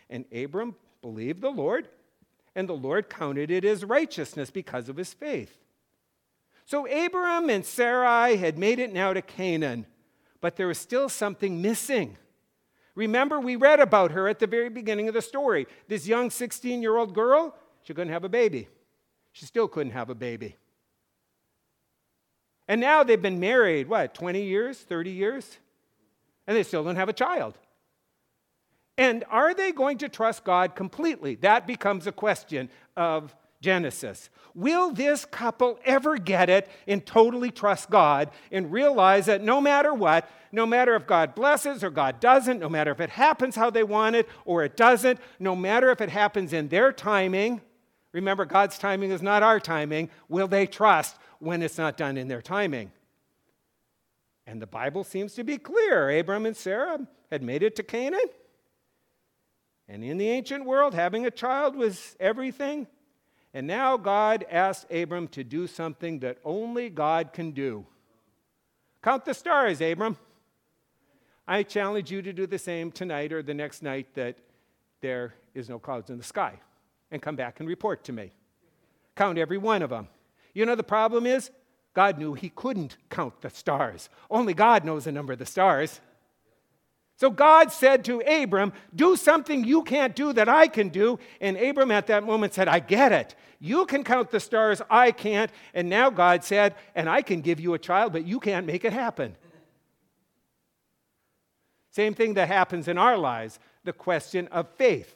And 0.09 0.25
Abram 0.35 0.77
believed 1.05 1.43
the 1.43 1.51
Lord, 1.51 1.89
and 2.55 2.69
the 2.69 2.73
Lord 2.73 3.11
counted 3.11 3.51
it 3.51 3.65
as 3.65 3.85
righteousness 3.85 4.51
because 4.51 4.89
of 4.89 4.97
his 4.97 5.13
faith. 5.13 5.59
So 6.65 6.87
Abram 6.87 7.51
and 7.51 7.65
Sarai 7.65 8.37
had 8.37 8.59
made 8.59 8.79
it 8.79 8.93
now 8.93 9.13
to 9.13 9.21
Canaan 9.21 9.87
but 10.45 10.57
there 10.57 10.67
was 10.67 10.77
still 10.77 11.09
something 11.09 11.63
missing. 11.63 12.19
Remember, 12.95 13.41
we 13.41 13.57
read 13.57 13.81
about 13.81 14.11
her 14.11 14.29
at 14.29 14.41
the 14.41 14.47
very 14.47 14.69
beginning 14.69 15.09
of 15.09 15.15
the 15.15 15.23
story. 15.23 15.67
This 15.89 16.07
young 16.07 16.29
16 16.29 16.83
year 16.83 16.99
old 16.99 17.15
girl, 17.15 17.57
she 17.83 17.95
couldn't 17.95 18.13
have 18.13 18.25
a 18.25 18.29
baby. 18.29 18.69
She 19.33 19.47
still 19.47 19.69
couldn't 19.69 19.93
have 19.93 20.11
a 20.11 20.15
baby. 20.15 20.57
And 22.69 22.79
now 22.79 23.03
they've 23.03 23.23
been 23.23 23.41
married, 23.41 23.89
what, 23.89 24.13
20 24.13 24.43
years, 24.43 24.77
30 24.77 25.13
years? 25.13 25.57
And 26.47 26.55
they 26.55 26.63
still 26.63 26.85
don't 26.85 26.97
have 26.97 27.09
a 27.09 27.15
child. 27.15 27.57
And 28.97 29.25
are 29.29 29.55
they 29.55 29.73
going 29.73 29.99
to 29.99 30.09
trust 30.09 30.45
God 30.45 30.77
completely? 30.77 31.35
That 31.37 31.67
becomes 31.67 32.07
a 32.07 32.13
question 32.13 32.69
of 32.97 33.35
Genesis. 33.61 34.31
Will 34.55 34.91
this 34.91 35.25
couple 35.25 35.81
ever 35.85 36.17
get 36.17 36.49
it 36.49 36.69
and 36.87 37.05
totally 37.05 37.51
trust 37.51 37.91
God 37.91 38.31
and 38.53 38.71
realize 38.71 39.27
that 39.27 39.43
no 39.43 39.61
matter 39.61 39.93
what, 39.93 40.31
no 40.53 40.65
matter 40.67 40.95
if 40.95 41.07
God 41.07 41.35
blesses 41.35 41.83
or 41.83 41.91
God 41.91 42.21
doesn't, 42.21 42.61
no 42.61 42.69
matter 42.69 42.93
if 42.93 43.01
it 43.01 43.11
happens 43.11 43.57
how 43.57 43.71
they 43.71 43.83
want 43.83 44.15
it 44.15 44.29
or 44.45 44.63
it 44.63 44.77
doesn't, 44.77 45.19
no 45.41 45.57
matter 45.57 45.91
if 45.91 46.01
it 46.01 46.11
happens 46.11 46.53
in 46.53 46.69
their 46.69 46.93
timing, 46.93 47.63
remember 48.13 48.45
God's 48.45 48.79
timing 48.79 49.11
is 49.11 49.23
not 49.23 49.43
our 49.43 49.59
timing, 49.59 50.11
will 50.29 50.47
they 50.47 50.67
trust 50.67 51.17
when 51.41 51.63
it's 51.63 51.79
not 51.79 51.97
done 51.97 52.17
in 52.17 52.29
their 52.29 52.43
timing? 52.43 52.93
And 54.47 54.63
the 54.63 54.67
Bible 54.67 55.03
seems 55.03 55.35
to 55.35 55.43
be 55.43 55.59
clear. 55.59 56.17
Abram 56.17 56.47
and 56.47 56.57
Sarah 56.57 57.01
had 57.33 57.43
made 57.43 57.63
it 57.63 57.75
to 57.77 57.83
Canaan. 57.83 58.29
And 59.89 60.03
in 60.03 60.19
the 60.19 60.29
ancient 60.29 60.65
world, 60.65 60.95
having 60.95 61.27
a 61.27 61.31
child 61.31 61.77
was 61.77 62.17
everything. 62.19 62.87
And 63.53 63.67
now 63.67 63.97
God 63.97 64.45
asked 64.51 64.91
Abram 64.91 65.29
to 65.29 65.45
do 65.45 65.67
something 65.67 66.21
that 66.21 66.39
only 66.45 66.91
God 66.91 67.33
can 67.33 67.53
do. 67.53 67.87
Count 69.03 69.25
the 69.25 69.35
stars, 69.35 69.81
Abram. 69.81 70.17
I 71.47 71.63
challenge 71.63 72.11
you 72.11 72.23
to 72.23 72.33
do 72.33 72.47
the 72.47 72.59
same 72.59 72.91
tonight 72.91 73.33
or 73.33 73.43
the 73.43 73.53
next 73.53 73.83
night 73.83 74.15
that 74.15 74.37
there 75.03 75.35
is 75.55 75.69
no 75.69 75.79
clouds 75.79 76.09
in 76.09 76.17
the 76.17 76.25
sky 76.25 76.59
and 77.11 77.21
come 77.21 77.37
back 77.37 77.61
and 77.61 77.69
report 77.69 78.03
to 78.05 78.13
me. 78.13 78.33
Count 79.15 79.39
every 79.39 79.59
one 79.59 79.83
of 79.83 79.91
them. 79.91 80.09
You 80.55 80.65
know, 80.65 80.75
the 80.75 80.83
problem 80.83 81.27
is 81.27 81.51
God 81.93 82.19
knew 82.19 82.35
he 82.35 82.49
couldn't 82.49 82.97
count 83.11 83.41
the 83.43 83.51
stars. 83.51 84.09
Only 84.31 84.55
God 84.55 84.85
knows 84.85 85.05
the 85.05 85.13
number 85.13 85.35
of 85.35 85.39
the 85.39 85.47
stars. 85.47 86.01
So 87.17 87.31
God 87.31 87.71
said 87.71 88.05
to 88.07 88.21
Abram, 88.21 88.73
Do 88.95 89.17
something 89.17 89.65
you 89.65 89.83
can't 89.83 90.17
do 90.17 90.33
that 90.33 90.49
I 90.49 90.67
can 90.67 90.89
do. 90.89 91.19
And 91.41 91.57
Abram 91.57 91.91
at 91.91 92.09
that 92.09 92.25
moment 92.25 92.55
said, 92.55 92.69
I 92.69 92.81
get 92.81 93.13
it. 93.13 93.35
You 93.61 93.87
can 93.87 94.03
count 94.05 94.31
the 94.31 94.41
stars, 94.41 94.83
I 94.91 95.13
can't. 95.13 95.51
And 95.73 95.89
now 95.89 96.11
God 96.11 96.45
said, 96.45 96.75
And 96.95 97.09
I 97.09 97.23
can 97.23 97.41
give 97.41 97.61
you 97.61 97.75
a 97.75 97.79
child, 97.79 98.13
but 98.13 98.27
you 98.27 98.41
can't 98.41 98.67
make 98.67 98.85
it 98.85 98.93
happen. 98.93 99.37
Same 101.91 102.15
thing 102.15 102.35
that 102.35 102.49
happens 102.49 102.89
in 102.89 102.99
our 102.99 103.17
lives 103.17 103.61
the 103.85 103.93
question 103.93 104.49
of 104.49 104.69
faith. 104.77 105.15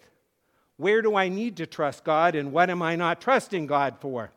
Where 0.76 1.02
do 1.02 1.16
I 1.16 1.28
need 1.28 1.56
to 1.56 1.66
trust 1.66 2.04
God, 2.04 2.36
and 2.36 2.52
what 2.52 2.70
am 2.70 2.82
I 2.82 2.94
not 2.94 3.20
trusting 3.20 3.66
God 3.66 3.96
for? 4.00 4.30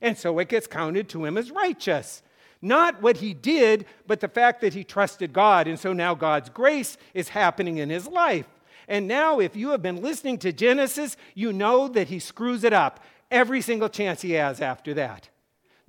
And 0.00 0.16
so 0.16 0.38
it 0.38 0.48
gets 0.48 0.66
counted 0.66 1.08
to 1.10 1.24
him 1.24 1.36
as 1.36 1.50
righteous. 1.50 2.22
Not 2.62 3.02
what 3.02 3.18
he 3.18 3.34
did, 3.34 3.86
but 4.06 4.20
the 4.20 4.28
fact 4.28 4.60
that 4.62 4.74
he 4.74 4.84
trusted 4.84 5.32
God. 5.32 5.66
And 5.66 5.78
so 5.78 5.92
now 5.92 6.14
God's 6.14 6.48
grace 6.48 6.96
is 7.14 7.28
happening 7.28 7.78
in 7.78 7.90
his 7.90 8.06
life. 8.06 8.46
And 8.88 9.08
now, 9.08 9.40
if 9.40 9.56
you 9.56 9.70
have 9.70 9.82
been 9.82 10.00
listening 10.00 10.38
to 10.38 10.52
Genesis, 10.52 11.16
you 11.34 11.52
know 11.52 11.88
that 11.88 12.08
he 12.08 12.18
screws 12.18 12.62
it 12.62 12.72
up 12.72 13.02
every 13.30 13.60
single 13.60 13.88
chance 13.88 14.22
he 14.22 14.32
has 14.32 14.60
after 14.60 14.94
that. 14.94 15.28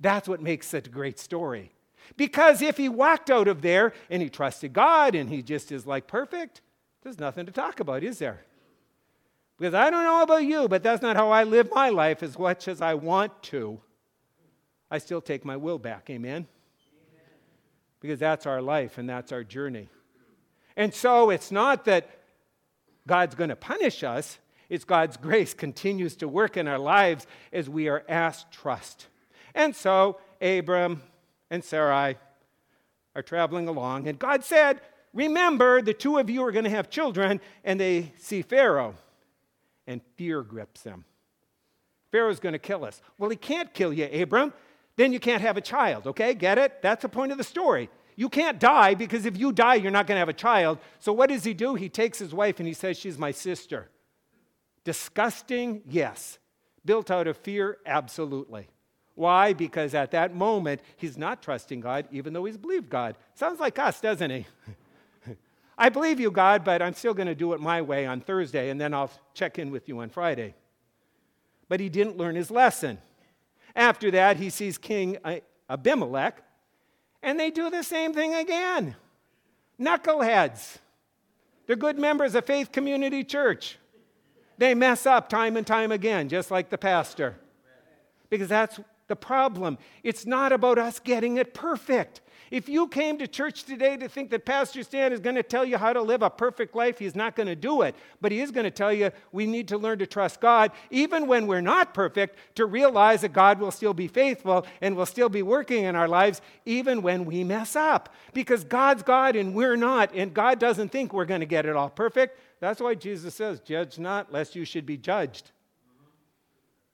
That's 0.00 0.28
what 0.28 0.42
makes 0.42 0.74
it 0.74 0.88
a 0.88 0.90
great 0.90 1.18
story. 1.18 1.72
Because 2.16 2.62
if 2.62 2.76
he 2.76 2.88
walked 2.88 3.30
out 3.30 3.48
of 3.48 3.62
there 3.62 3.92
and 4.10 4.22
he 4.22 4.28
trusted 4.28 4.72
God 4.72 5.14
and 5.14 5.28
he 5.28 5.42
just 5.42 5.70
is 5.70 5.86
like 5.86 6.06
perfect, 6.06 6.60
there's 7.02 7.18
nothing 7.18 7.46
to 7.46 7.52
talk 7.52 7.80
about, 7.80 8.02
is 8.02 8.18
there? 8.18 8.44
Because 9.58 9.74
I 9.74 9.90
don't 9.90 10.04
know 10.04 10.22
about 10.22 10.44
you, 10.44 10.68
but 10.68 10.82
that's 10.82 11.02
not 11.02 11.16
how 11.16 11.30
I 11.30 11.44
live 11.44 11.70
my 11.72 11.88
life 11.88 12.22
as 12.22 12.38
much 12.38 12.68
as 12.68 12.80
I 12.80 12.94
want 12.94 13.42
to. 13.44 13.80
I 14.90 14.98
still 14.98 15.20
take 15.20 15.44
my 15.44 15.56
will 15.56 15.78
back. 15.78 16.08
Amen? 16.10 16.46
Because 18.00 18.18
that's 18.18 18.46
our 18.46 18.62
life 18.62 18.98
and 18.98 19.08
that's 19.08 19.32
our 19.32 19.44
journey. 19.44 19.88
And 20.76 20.94
so 20.94 21.30
it's 21.30 21.50
not 21.50 21.84
that 21.86 22.08
God's 23.06 23.34
going 23.34 23.50
to 23.50 23.56
punish 23.56 24.04
us, 24.04 24.38
it's 24.68 24.84
God's 24.84 25.16
grace 25.18 25.54
continues 25.54 26.16
to 26.16 26.28
work 26.28 26.56
in 26.56 26.68
our 26.68 26.78
lives 26.78 27.26
as 27.52 27.68
we 27.68 27.88
are 27.88 28.04
asked 28.08 28.52
trust. 28.52 29.06
And 29.54 29.74
so 29.74 30.18
Abram 30.40 31.02
and 31.50 31.64
Sarai 31.64 32.16
are 33.16 33.22
traveling 33.22 33.66
along, 33.66 34.06
and 34.06 34.18
God 34.18 34.44
said, 34.44 34.80
Remember, 35.14 35.80
the 35.80 35.94
two 35.94 36.18
of 36.18 36.28
you 36.28 36.44
are 36.44 36.52
going 36.52 36.64
to 36.64 36.70
have 36.70 36.90
children, 36.90 37.40
and 37.64 37.80
they 37.80 38.12
see 38.18 38.42
Pharaoh, 38.42 38.94
and 39.86 40.02
fear 40.16 40.42
grips 40.42 40.82
them. 40.82 41.06
Pharaoh's 42.12 42.40
going 42.40 42.52
to 42.52 42.58
kill 42.58 42.84
us. 42.84 43.00
Well, 43.16 43.30
he 43.30 43.36
can't 43.36 43.72
kill 43.72 43.92
you, 43.92 44.08
Abram 44.12 44.52
then 44.98 45.12
you 45.12 45.20
can't 45.20 45.40
have 45.40 45.56
a 45.56 45.60
child, 45.60 46.08
okay? 46.08 46.34
Get 46.34 46.58
it? 46.58 46.82
That's 46.82 47.02
the 47.02 47.08
point 47.08 47.30
of 47.30 47.38
the 47.38 47.44
story. 47.44 47.88
You 48.16 48.28
can't 48.28 48.58
die 48.58 48.94
because 48.94 49.26
if 49.26 49.38
you 49.38 49.52
die, 49.52 49.76
you're 49.76 49.92
not 49.92 50.08
going 50.08 50.16
to 50.16 50.20
have 50.20 50.28
a 50.28 50.32
child. 50.32 50.80
So 50.98 51.12
what 51.12 51.28
does 51.28 51.44
he 51.44 51.54
do? 51.54 51.76
He 51.76 51.88
takes 51.88 52.18
his 52.18 52.34
wife 52.34 52.58
and 52.58 52.66
he 52.66 52.74
says, 52.74 52.98
She's 52.98 53.16
my 53.16 53.30
sister. 53.30 53.88
Disgusting? 54.82 55.82
Yes. 55.88 56.40
Built 56.84 57.12
out 57.12 57.28
of 57.28 57.36
fear? 57.36 57.78
Absolutely. 57.86 58.66
Why? 59.14 59.52
Because 59.52 59.94
at 59.94 60.10
that 60.10 60.34
moment, 60.34 60.80
he's 60.96 61.16
not 61.16 61.42
trusting 61.42 61.78
God, 61.78 62.08
even 62.10 62.32
though 62.32 62.44
he's 62.44 62.56
believed 62.56 62.90
God. 62.90 63.14
Sounds 63.34 63.60
like 63.60 63.78
us, 63.78 64.00
doesn't 64.00 64.30
he? 64.30 64.46
I 65.78 65.90
believe 65.90 66.18
you, 66.18 66.32
God, 66.32 66.64
but 66.64 66.82
I'm 66.82 66.94
still 66.94 67.14
going 67.14 67.28
to 67.28 67.36
do 67.36 67.52
it 67.52 67.60
my 67.60 67.82
way 67.82 68.04
on 68.04 68.20
Thursday, 68.20 68.70
and 68.70 68.80
then 68.80 68.92
I'll 68.92 69.12
check 69.32 69.60
in 69.60 69.70
with 69.70 69.88
you 69.88 70.00
on 70.00 70.08
Friday. 70.08 70.56
But 71.68 71.78
he 71.78 71.88
didn't 71.88 72.16
learn 72.16 72.34
his 72.34 72.50
lesson. 72.50 72.98
After 73.78 74.10
that, 74.10 74.38
he 74.38 74.50
sees 74.50 74.76
King 74.76 75.18
Abimelech, 75.70 76.42
and 77.22 77.38
they 77.38 77.52
do 77.52 77.70
the 77.70 77.84
same 77.84 78.12
thing 78.12 78.34
again. 78.34 78.96
Knuckleheads. 79.80 80.78
They're 81.64 81.76
good 81.76 81.96
members 81.96 82.34
of 82.34 82.44
Faith 82.44 82.72
Community 82.72 83.22
Church. 83.22 83.78
They 84.58 84.74
mess 84.74 85.06
up 85.06 85.28
time 85.28 85.56
and 85.56 85.64
time 85.64 85.92
again, 85.92 86.28
just 86.28 86.50
like 86.50 86.70
the 86.70 86.76
pastor. 86.76 87.36
Because 88.28 88.48
that's 88.48 88.80
the 89.06 89.14
problem. 89.14 89.78
It's 90.02 90.26
not 90.26 90.50
about 90.50 90.78
us 90.78 90.98
getting 90.98 91.36
it 91.36 91.54
perfect. 91.54 92.20
If 92.50 92.68
you 92.68 92.88
came 92.88 93.18
to 93.18 93.26
church 93.26 93.64
today 93.64 93.96
to 93.96 94.08
think 94.08 94.30
that 94.30 94.46
Pastor 94.46 94.82
Stan 94.82 95.12
is 95.12 95.20
going 95.20 95.36
to 95.36 95.42
tell 95.42 95.64
you 95.64 95.76
how 95.76 95.92
to 95.92 96.00
live 96.00 96.22
a 96.22 96.30
perfect 96.30 96.74
life, 96.74 96.98
he's 96.98 97.14
not 97.14 97.36
going 97.36 97.46
to 97.46 97.56
do 97.56 97.82
it. 97.82 97.94
But 98.20 98.32
he 98.32 98.40
is 98.40 98.50
going 98.50 98.64
to 98.64 98.70
tell 98.70 98.92
you 98.92 99.10
we 99.32 99.46
need 99.46 99.68
to 99.68 99.78
learn 99.78 99.98
to 99.98 100.06
trust 100.06 100.40
God, 100.40 100.72
even 100.90 101.26
when 101.26 101.46
we're 101.46 101.60
not 101.60 101.92
perfect, 101.92 102.36
to 102.54 102.66
realize 102.66 103.20
that 103.20 103.32
God 103.32 103.60
will 103.60 103.70
still 103.70 103.94
be 103.94 104.08
faithful 104.08 104.66
and 104.80 104.96
will 104.96 105.06
still 105.06 105.28
be 105.28 105.42
working 105.42 105.84
in 105.84 105.94
our 105.94 106.08
lives, 106.08 106.40
even 106.64 107.02
when 107.02 107.24
we 107.24 107.44
mess 107.44 107.76
up. 107.76 108.14
Because 108.32 108.64
God's 108.64 109.02
God 109.02 109.36
and 109.36 109.54
we're 109.54 109.76
not, 109.76 110.14
and 110.14 110.32
God 110.32 110.58
doesn't 110.58 110.90
think 110.90 111.12
we're 111.12 111.24
going 111.24 111.40
to 111.40 111.46
get 111.46 111.66
it 111.66 111.76
all 111.76 111.90
perfect. 111.90 112.38
That's 112.60 112.80
why 112.80 112.94
Jesus 112.94 113.34
says, 113.34 113.60
Judge 113.60 113.98
not, 113.98 114.32
lest 114.32 114.56
you 114.56 114.64
should 114.64 114.86
be 114.86 114.96
judged. 114.96 115.50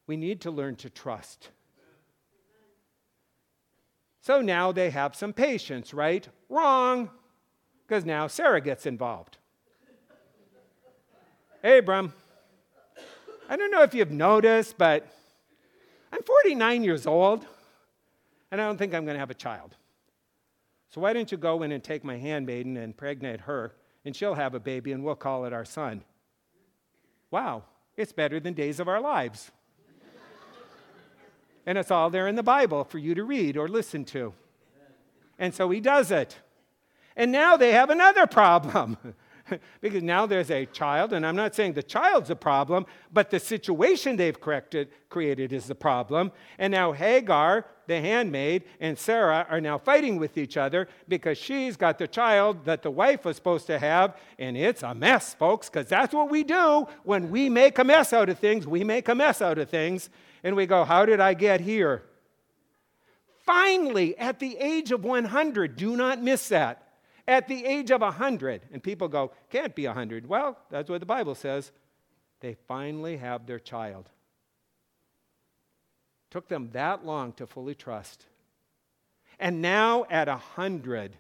We 0.06 0.16
need 0.16 0.40
to 0.42 0.50
learn 0.50 0.76
to 0.76 0.90
trust. 0.90 1.50
So 4.24 4.40
now 4.40 4.72
they 4.72 4.88
have 4.88 5.14
some 5.14 5.34
patience, 5.34 5.92
right? 5.92 6.26
Wrong, 6.48 7.10
because 7.86 8.06
now 8.06 8.26
Sarah 8.26 8.62
gets 8.62 8.86
involved. 8.86 9.36
Abram, 11.62 12.10
I 13.50 13.56
don't 13.56 13.70
know 13.70 13.82
if 13.82 13.92
you've 13.92 14.10
noticed, 14.10 14.78
but 14.78 15.06
I'm 16.10 16.22
49 16.22 16.82
years 16.84 17.06
old, 17.06 17.46
and 18.50 18.62
I 18.62 18.64
don't 18.64 18.78
think 18.78 18.94
I'm 18.94 19.04
going 19.04 19.14
to 19.14 19.20
have 19.20 19.28
a 19.28 19.34
child. 19.34 19.76
So 20.88 21.02
why 21.02 21.12
don't 21.12 21.30
you 21.30 21.36
go 21.36 21.62
in 21.62 21.70
and 21.70 21.84
take 21.84 22.02
my 22.02 22.16
handmaiden 22.16 22.78
and 22.78 22.84
impregnate 22.86 23.42
her, 23.42 23.74
and 24.06 24.16
she'll 24.16 24.32
have 24.32 24.54
a 24.54 24.60
baby, 24.60 24.92
and 24.92 25.04
we'll 25.04 25.16
call 25.16 25.44
it 25.44 25.52
our 25.52 25.66
son? 25.66 26.02
Wow, 27.30 27.64
it's 27.94 28.12
better 28.12 28.40
than 28.40 28.54
days 28.54 28.80
of 28.80 28.88
our 28.88 29.02
lives. 29.02 29.50
And 31.66 31.78
it's 31.78 31.90
all 31.90 32.10
there 32.10 32.28
in 32.28 32.34
the 32.34 32.42
Bible 32.42 32.84
for 32.84 32.98
you 32.98 33.14
to 33.14 33.24
read 33.24 33.56
or 33.56 33.68
listen 33.68 34.04
to. 34.06 34.34
And 35.38 35.54
so 35.54 35.70
he 35.70 35.80
does 35.80 36.10
it. 36.10 36.38
And 37.16 37.32
now 37.32 37.56
they 37.56 37.72
have 37.72 37.90
another 37.90 38.26
problem. 38.26 38.96
because 39.80 40.02
now 40.02 40.26
there's 40.26 40.50
a 40.50 40.66
child, 40.66 41.12
and 41.12 41.26
I'm 41.26 41.36
not 41.36 41.54
saying 41.54 41.74
the 41.74 41.82
child's 41.82 42.30
a 42.30 42.36
problem, 42.36 42.86
but 43.12 43.30
the 43.30 43.38
situation 43.38 44.16
they've 44.16 44.40
corrected, 44.40 44.88
created 45.08 45.52
is 45.52 45.66
the 45.66 45.74
problem. 45.74 46.32
And 46.58 46.70
now 46.70 46.92
Hagar, 46.92 47.66
the 47.86 48.00
handmaid, 48.00 48.64
and 48.80 48.98
Sarah 48.98 49.46
are 49.50 49.60
now 49.60 49.76
fighting 49.76 50.16
with 50.16 50.38
each 50.38 50.56
other 50.56 50.88
because 51.08 51.36
she's 51.36 51.76
got 51.76 51.98
the 51.98 52.08
child 52.08 52.64
that 52.64 52.82
the 52.82 52.90
wife 52.90 53.24
was 53.24 53.36
supposed 53.36 53.66
to 53.66 53.78
have, 53.78 54.16
and 54.38 54.56
it's 54.56 54.82
a 54.82 54.94
mess, 54.94 55.34
folks, 55.34 55.68
because 55.68 55.88
that's 55.88 56.14
what 56.14 56.30
we 56.30 56.42
do 56.42 56.86
when 57.02 57.30
we 57.30 57.48
make 57.48 57.78
a 57.78 57.84
mess 57.84 58.12
out 58.12 58.28
of 58.28 58.38
things. 58.38 58.66
We 58.66 58.84
make 58.84 59.08
a 59.08 59.14
mess 59.14 59.42
out 59.42 59.58
of 59.58 59.68
things, 59.68 60.08
and 60.44 60.54
we 60.54 60.66
go, 60.66 60.84
How 60.84 61.04
did 61.04 61.18
I 61.18 61.34
get 61.34 61.60
here? 61.60 62.04
Finally, 63.44 64.16
at 64.16 64.38
the 64.38 64.56
age 64.58 64.92
of 64.92 65.04
100, 65.04 65.76
do 65.76 65.96
not 65.96 66.22
miss 66.22 66.48
that 66.48 66.84
at 67.26 67.48
the 67.48 67.64
age 67.64 67.90
of 67.90 68.00
100. 68.00 68.62
And 68.72 68.82
people 68.82 69.08
go, 69.08 69.32
can't 69.50 69.74
be 69.74 69.86
100. 69.86 70.26
Well, 70.26 70.58
that's 70.70 70.88
what 70.88 71.00
the 71.00 71.06
Bible 71.06 71.34
says. 71.34 71.72
They 72.40 72.56
finally 72.68 73.16
have 73.16 73.46
their 73.46 73.58
child. 73.58 74.08
Took 76.30 76.48
them 76.48 76.70
that 76.72 77.04
long 77.04 77.32
to 77.34 77.46
fully 77.46 77.74
trust. 77.74 78.26
And 79.38 79.62
now 79.62 80.04
at 80.10 80.28
100, 80.28 81.16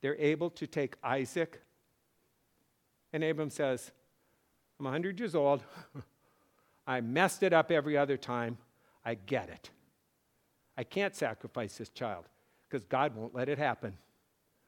they're 0.00 0.16
able 0.16 0.50
to 0.50 0.66
take 0.66 0.96
Isaac. 1.02 1.60
And 3.12 3.24
Abram 3.24 3.50
says, 3.50 3.92
I'm 4.84 4.92
100 4.92 5.18
years 5.18 5.34
old. 5.34 5.64
I 6.86 7.00
messed 7.00 7.42
it 7.42 7.54
up 7.54 7.70
every 7.70 7.96
other 7.96 8.18
time. 8.18 8.58
I 9.02 9.14
get 9.14 9.48
it. 9.48 9.70
I 10.76 10.84
can't 10.84 11.16
sacrifice 11.16 11.78
this 11.78 11.88
child 11.88 12.26
because 12.68 12.84
God 12.84 13.16
won't 13.16 13.34
let 13.34 13.48
it 13.48 13.56
happen. 13.56 13.96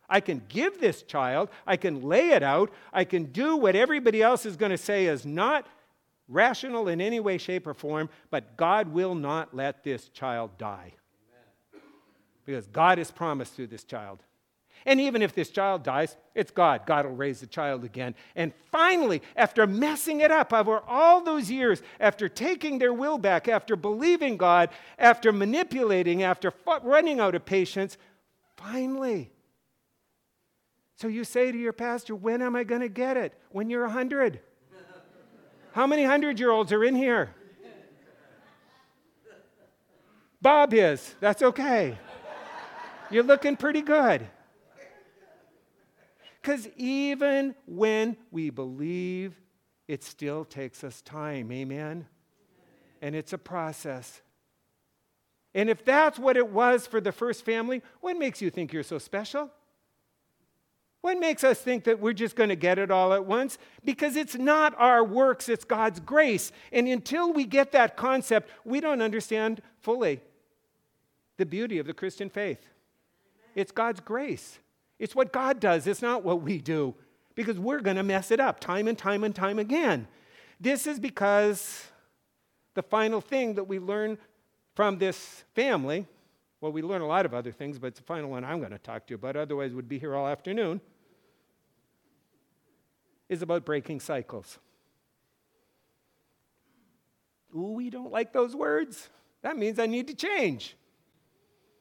I 0.08 0.20
can 0.20 0.40
give 0.48 0.80
this 0.80 1.02
child, 1.02 1.50
I 1.66 1.76
can 1.76 2.00
lay 2.00 2.30
it 2.30 2.42
out, 2.42 2.72
I 2.94 3.04
can 3.04 3.24
do 3.24 3.58
what 3.58 3.76
everybody 3.76 4.22
else 4.22 4.46
is 4.46 4.56
going 4.56 4.70
to 4.70 4.78
say 4.78 5.04
is 5.06 5.26
not 5.26 5.66
rational 6.28 6.88
in 6.88 7.02
any 7.02 7.20
way, 7.20 7.36
shape, 7.36 7.66
or 7.66 7.74
form, 7.74 8.08
but 8.30 8.56
God 8.56 8.88
will 8.88 9.14
not 9.14 9.54
let 9.54 9.84
this 9.84 10.08
child 10.08 10.56
die. 10.56 10.94
Amen. 11.74 11.82
Because 12.46 12.66
God 12.68 12.96
has 12.96 13.10
promised 13.10 13.52
through 13.54 13.66
this 13.66 13.84
child. 13.84 14.22
And 14.86 15.00
even 15.00 15.20
if 15.20 15.34
this 15.34 15.50
child 15.50 15.82
dies, 15.82 16.16
it's 16.32 16.52
God. 16.52 16.86
God 16.86 17.06
will 17.06 17.16
raise 17.16 17.40
the 17.40 17.48
child 17.48 17.82
again. 17.82 18.14
And 18.36 18.52
finally, 18.70 19.20
after 19.34 19.66
messing 19.66 20.20
it 20.20 20.30
up 20.30 20.52
over 20.52 20.80
all 20.86 21.24
those 21.24 21.50
years, 21.50 21.82
after 21.98 22.28
taking 22.28 22.78
their 22.78 22.92
will 22.92 23.18
back, 23.18 23.48
after 23.48 23.74
believing 23.74 24.36
God, 24.36 24.70
after 24.96 25.32
manipulating, 25.32 26.22
after 26.22 26.52
running 26.84 27.18
out 27.18 27.34
of 27.34 27.44
patience, 27.44 27.98
finally. 28.56 29.32
So 30.94 31.08
you 31.08 31.24
say 31.24 31.50
to 31.50 31.58
your 31.58 31.72
pastor, 31.72 32.14
When 32.14 32.40
am 32.40 32.54
I 32.54 32.62
going 32.62 32.80
to 32.80 32.88
get 32.88 33.16
it? 33.16 33.34
When 33.50 33.68
you're 33.68 33.82
100. 33.82 34.38
How 35.72 35.86
many 35.88 36.02
100 36.02 36.38
year 36.38 36.52
olds 36.52 36.72
are 36.72 36.84
in 36.84 36.94
here? 36.94 37.34
Bob 40.40 40.72
is. 40.72 41.16
That's 41.18 41.42
okay. 41.42 41.98
You're 43.10 43.24
looking 43.24 43.56
pretty 43.56 43.82
good. 43.82 44.28
Because 46.46 46.68
even 46.76 47.56
when 47.66 48.16
we 48.30 48.50
believe, 48.50 49.34
it 49.88 50.04
still 50.04 50.44
takes 50.44 50.84
us 50.84 51.02
time. 51.02 51.50
Amen? 51.50 52.06
And 53.02 53.16
it's 53.16 53.32
a 53.32 53.38
process. 53.38 54.22
And 55.56 55.68
if 55.68 55.84
that's 55.84 56.20
what 56.20 56.36
it 56.36 56.48
was 56.48 56.86
for 56.86 57.00
the 57.00 57.10
first 57.10 57.44
family, 57.44 57.82
what 58.00 58.16
makes 58.16 58.40
you 58.40 58.50
think 58.50 58.72
you're 58.72 58.84
so 58.84 58.98
special? 58.98 59.50
What 61.00 61.18
makes 61.18 61.42
us 61.42 61.60
think 61.60 61.82
that 61.82 61.98
we're 61.98 62.12
just 62.12 62.36
going 62.36 62.50
to 62.50 62.56
get 62.56 62.78
it 62.78 62.92
all 62.92 63.12
at 63.12 63.24
once? 63.24 63.58
Because 63.84 64.14
it's 64.14 64.36
not 64.36 64.72
our 64.78 65.02
works, 65.02 65.48
it's 65.48 65.64
God's 65.64 65.98
grace. 65.98 66.52
And 66.70 66.86
until 66.86 67.32
we 67.32 67.44
get 67.44 67.72
that 67.72 67.96
concept, 67.96 68.50
we 68.64 68.78
don't 68.78 69.02
understand 69.02 69.62
fully 69.80 70.20
the 71.38 71.46
beauty 71.46 71.80
of 71.80 71.88
the 71.88 71.92
Christian 71.92 72.30
faith. 72.30 72.68
It's 73.56 73.72
God's 73.72 73.98
grace. 73.98 74.60
It's 74.98 75.14
what 75.14 75.32
God 75.32 75.60
does, 75.60 75.86
it's 75.86 76.02
not 76.02 76.24
what 76.24 76.42
we 76.42 76.58
do, 76.58 76.94
because 77.34 77.58
we're 77.58 77.80
going 77.80 77.96
to 77.96 78.02
mess 78.02 78.30
it 78.30 78.40
up 78.40 78.60
time 78.60 78.88
and 78.88 78.96
time 78.96 79.24
and 79.24 79.34
time 79.34 79.58
again. 79.58 80.08
This 80.58 80.86
is 80.86 80.98
because 80.98 81.86
the 82.74 82.82
final 82.82 83.20
thing 83.20 83.54
that 83.54 83.64
we 83.64 83.78
learn 83.78 84.16
from 84.74 84.98
this 84.98 85.44
family, 85.54 86.06
well, 86.60 86.72
we 86.72 86.82
learn 86.82 87.02
a 87.02 87.06
lot 87.06 87.26
of 87.26 87.34
other 87.34 87.52
things, 87.52 87.78
but 87.78 87.88
it's 87.88 88.00
the 88.00 88.06
final 88.06 88.30
one 88.30 88.44
I'm 88.44 88.58
going 88.58 88.72
to 88.72 88.78
talk 88.78 89.06
to 89.06 89.12
you 89.12 89.16
about, 89.16 89.36
otherwise, 89.36 89.72
we'd 89.74 89.88
be 89.88 89.98
here 89.98 90.14
all 90.14 90.26
afternoon, 90.26 90.80
is 93.28 93.42
about 93.42 93.64
breaking 93.64 94.00
cycles. 94.00 94.58
Ooh, 97.54 97.72
we 97.72 97.90
don't 97.90 98.12
like 98.12 98.32
those 98.32 98.54
words. 98.54 99.08
That 99.42 99.56
means 99.56 99.78
I 99.78 99.86
need 99.86 100.08
to 100.08 100.14
change. 100.14 100.76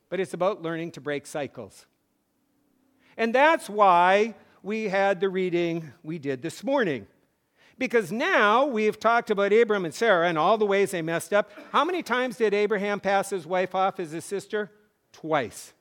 But 0.09 0.19
it's 0.19 0.33
about 0.33 0.61
learning 0.61 0.91
to 0.91 1.01
break 1.01 1.25
cycles. 1.25 1.85
And 3.17 3.33
that's 3.33 3.69
why 3.69 4.35
we 4.63 4.89
had 4.89 5.19
the 5.19 5.29
reading 5.29 5.91
we 6.03 6.19
did 6.19 6.41
this 6.41 6.63
morning. 6.63 7.07
Because 7.77 8.11
now 8.11 8.65
we've 8.65 8.99
talked 8.99 9.29
about 9.29 9.51
Abram 9.51 9.85
and 9.85 9.93
Sarah 9.93 10.27
and 10.27 10.37
all 10.37 10.57
the 10.57 10.65
ways 10.65 10.91
they 10.91 11.01
messed 11.01 11.33
up. 11.33 11.51
How 11.71 11.83
many 11.83 12.01
times 12.01 12.37
did 12.37 12.53
Abraham 12.53 12.99
pass 12.99 13.29
his 13.29 13.45
wife 13.45 13.75
off 13.75 13.99
as 13.99 14.11
his 14.11 14.23
sister? 14.23 14.71
Twice. 15.11 15.73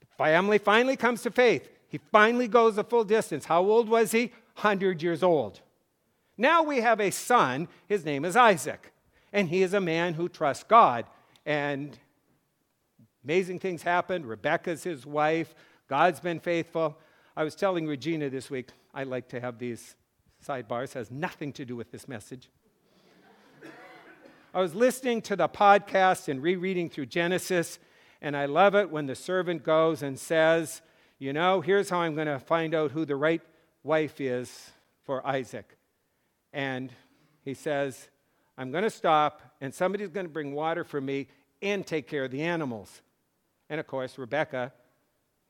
The 0.00 0.06
family 0.24 0.58
finally 0.58 0.96
comes 0.96 1.22
to 1.22 1.30
faith. 1.30 1.68
He 1.88 1.98
finally 2.10 2.48
goes 2.48 2.76
the 2.76 2.84
full 2.84 3.04
distance. 3.04 3.44
How 3.44 3.62
old 3.62 3.88
was 3.88 4.12
he? 4.12 4.32
100 4.54 5.02
years 5.02 5.22
old. 5.22 5.60
Now 6.38 6.62
we 6.62 6.80
have 6.80 7.00
a 7.00 7.10
son. 7.10 7.68
His 7.86 8.04
name 8.04 8.24
is 8.24 8.36
Isaac. 8.36 8.92
And 9.32 9.48
he 9.48 9.62
is 9.62 9.74
a 9.74 9.80
man 9.80 10.14
who 10.14 10.28
trusts 10.28 10.64
God. 10.64 11.06
And 11.44 11.98
amazing 13.24 13.58
things 13.58 13.82
happened. 13.82 14.26
Rebecca's 14.26 14.84
his 14.84 15.04
wife. 15.04 15.54
God's 15.92 16.20
been 16.20 16.40
faithful. 16.40 16.96
I 17.36 17.44
was 17.44 17.54
telling 17.54 17.86
Regina 17.86 18.30
this 18.30 18.48
week, 18.48 18.70
I 18.94 19.02
like 19.02 19.28
to 19.28 19.40
have 19.40 19.58
these 19.58 19.94
sidebars, 20.42 20.94
has 20.94 21.10
nothing 21.10 21.52
to 21.52 21.66
do 21.66 21.76
with 21.76 21.92
this 21.92 22.08
message. 22.08 22.48
I 24.54 24.60
was 24.62 24.74
listening 24.74 25.20
to 25.20 25.36
the 25.36 25.50
podcast 25.50 26.28
and 26.28 26.42
rereading 26.42 26.88
through 26.88 27.06
Genesis, 27.06 27.78
and 28.22 28.34
I 28.34 28.46
love 28.46 28.74
it 28.74 28.90
when 28.90 29.04
the 29.04 29.14
servant 29.14 29.64
goes 29.64 30.02
and 30.02 30.18
says, 30.18 30.80
You 31.18 31.34
know, 31.34 31.60
here's 31.60 31.90
how 31.90 31.98
I'm 31.98 32.14
going 32.14 32.26
to 32.26 32.38
find 32.38 32.74
out 32.74 32.92
who 32.92 33.04
the 33.04 33.16
right 33.16 33.42
wife 33.82 34.18
is 34.18 34.70
for 35.04 35.26
Isaac. 35.26 35.76
And 36.54 36.90
he 37.44 37.52
says, 37.52 38.08
I'm 38.56 38.70
going 38.70 38.84
to 38.84 38.88
stop, 38.88 39.42
and 39.60 39.74
somebody's 39.74 40.08
going 40.08 40.24
to 40.24 40.32
bring 40.32 40.54
water 40.54 40.84
for 40.84 41.02
me 41.02 41.28
and 41.60 41.86
take 41.86 42.08
care 42.08 42.24
of 42.24 42.30
the 42.30 42.40
animals. 42.40 43.02
And 43.68 43.78
of 43.78 43.86
course, 43.86 44.16
Rebecca 44.16 44.72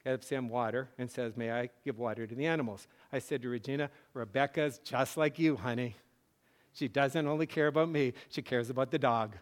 gives 0.05 0.29
him 0.29 0.49
water 0.49 0.89
and 0.99 1.11
says, 1.11 1.37
May 1.37 1.53
I 1.53 1.71
give 1.85 1.99
water 1.99 2.27
to 2.27 2.35
the 2.35 2.47
animals? 2.47 2.87
I 3.13 3.19
said 3.19 3.43
to 3.43 3.49
Regina, 3.49 3.91
Rebecca's 4.15 4.79
just 4.79 5.17
like 5.17 5.39
you, 5.39 5.57
honey. 5.57 5.97
She 6.73 6.89
doesn't 6.89 7.27
only 7.27 7.47
care 7.47 7.67
about 7.67 7.89
me, 7.89 8.15
she 8.31 8.43
cares 8.43 8.71
about 8.71 8.91
the 8.91 8.99
dog. 8.99 9.37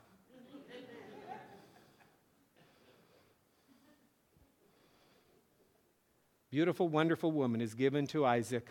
Beautiful, 6.51 6.88
wonderful 6.88 7.31
woman 7.31 7.61
is 7.61 7.75
given 7.75 8.09
to 8.09 8.27
Isaac. 8.27 8.66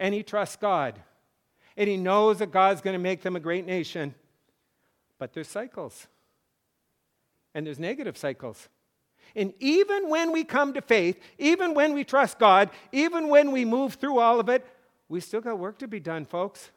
And 0.00 0.12
he 0.12 0.24
trusts 0.24 0.56
God. 0.56 1.00
And 1.76 1.88
he 1.88 1.96
knows 1.96 2.40
that 2.40 2.50
God's 2.50 2.80
going 2.80 2.94
to 2.94 2.98
make 2.98 3.22
them 3.22 3.36
a 3.36 3.40
great 3.40 3.66
nation. 3.66 4.14
But 5.18 5.32
there's 5.32 5.46
cycles. 5.46 6.08
And 7.54 7.64
there's 7.64 7.78
negative 7.78 8.18
cycles. 8.18 8.68
And 9.34 9.52
even 9.58 10.08
when 10.08 10.32
we 10.32 10.44
come 10.44 10.72
to 10.74 10.80
faith, 10.80 11.20
even 11.38 11.74
when 11.74 11.94
we 11.94 12.04
trust 12.04 12.38
God, 12.38 12.70
even 12.92 13.28
when 13.28 13.52
we 13.52 13.64
move 13.64 13.94
through 13.94 14.18
all 14.18 14.40
of 14.40 14.48
it, 14.48 14.66
we 15.08 15.20
still 15.20 15.40
got 15.40 15.58
work 15.58 15.78
to 15.78 15.88
be 15.88 16.00
done, 16.00 16.24
folks. 16.24 16.70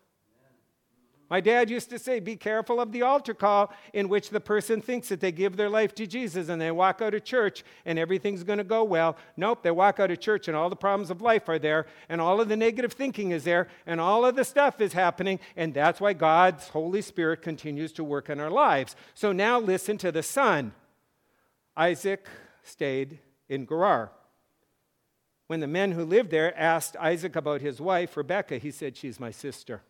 My 1.34 1.42
dad 1.42 1.68
used 1.68 1.90
to 1.90 1.98
say, 1.98 2.20
Be 2.20 2.36
careful 2.36 2.80
of 2.80 2.92
the 2.92 3.02
altar 3.02 3.34
call 3.34 3.74
in 3.92 4.08
which 4.08 4.30
the 4.30 4.40
person 4.40 4.82
thinks 4.82 5.10
that 5.10 5.20
they 5.20 5.32
give 5.32 5.56
their 5.56 5.68
life 5.68 5.96
to 5.96 6.06
Jesus 6.06 6.48
and 6.48 6.62
they 6.62 6.70
walk 6.70 7.02
out 7.02 7.16
of 7.16 7.24
church 7.24 7.64
and 7.86 7.98
everything's 7.98 8.44
going 8.44 8.60
to 8.60 8.64
go 8.64 8.84
well. 8.84 9.18
Nope, 9.36 9.64
they 9.64 9.72
walk 9.72 10.00
out 10.00 10.12
of 10.12 10.20
church 10.20 10.48
and 10.48 10.56
all 10.56 10.70
the 10.70 10.76
problems 10.76 11.10
of 11.10 11.24
life 11.24 11.50
are 11.50 11.58
there 11.58 11.88
and 12.08 12.22
all 12.22 12.40
of 12.40 12.50
the 12.50 12.56
negative 12.56 12.94
thinking 12.94 13.32
is 13.32 13.46
there 13.46 13.68
and 13.88 14.00
all 14.00 14.26
of 14.26 14.36
the 14.36 14.46
stuff 14.46 14.80
is 14.80 14.94
happening. 14.94 15.40
And 15.56 15.74
that's 15.74 16.00
why 16.00 16.14
God's 16.14 16.68
Holy 16.68 17.02
Spirit 17.02 17.42
continues 17.42 17.94
to 17.94 18.04
work 18.04 18.30
in 18.30 18.40
our 18.40 18.52
lives. 18.52 18.96
So 19.16 19.32
now 19.32 19.60
listen 19.60 19.98
to 19.98 20.12
the 20.12 20.22
son. 20.22 20.74
Isaac 21.76 22.28
stayed 22.64 23.20
in 23.50 23.66
Gerar. 23.66 24.12
When 25.48 25.60
the 25.60 25.68
men 25.68 25.92
who 25.92 26.06
lived 26.06 26.32
there 26.32 26.58
asked 26.58 26.96
Isaac 26.98 27.36
about 27.36 27.62
his 27.62 27.80
wife, 27.80 28.18
Rebekah, 28.18 28.58
he 28.58 28.72
said, 28.72 28.98
She's 28.98 29.20
my 29.20 29.32
sister. 29.32 29.82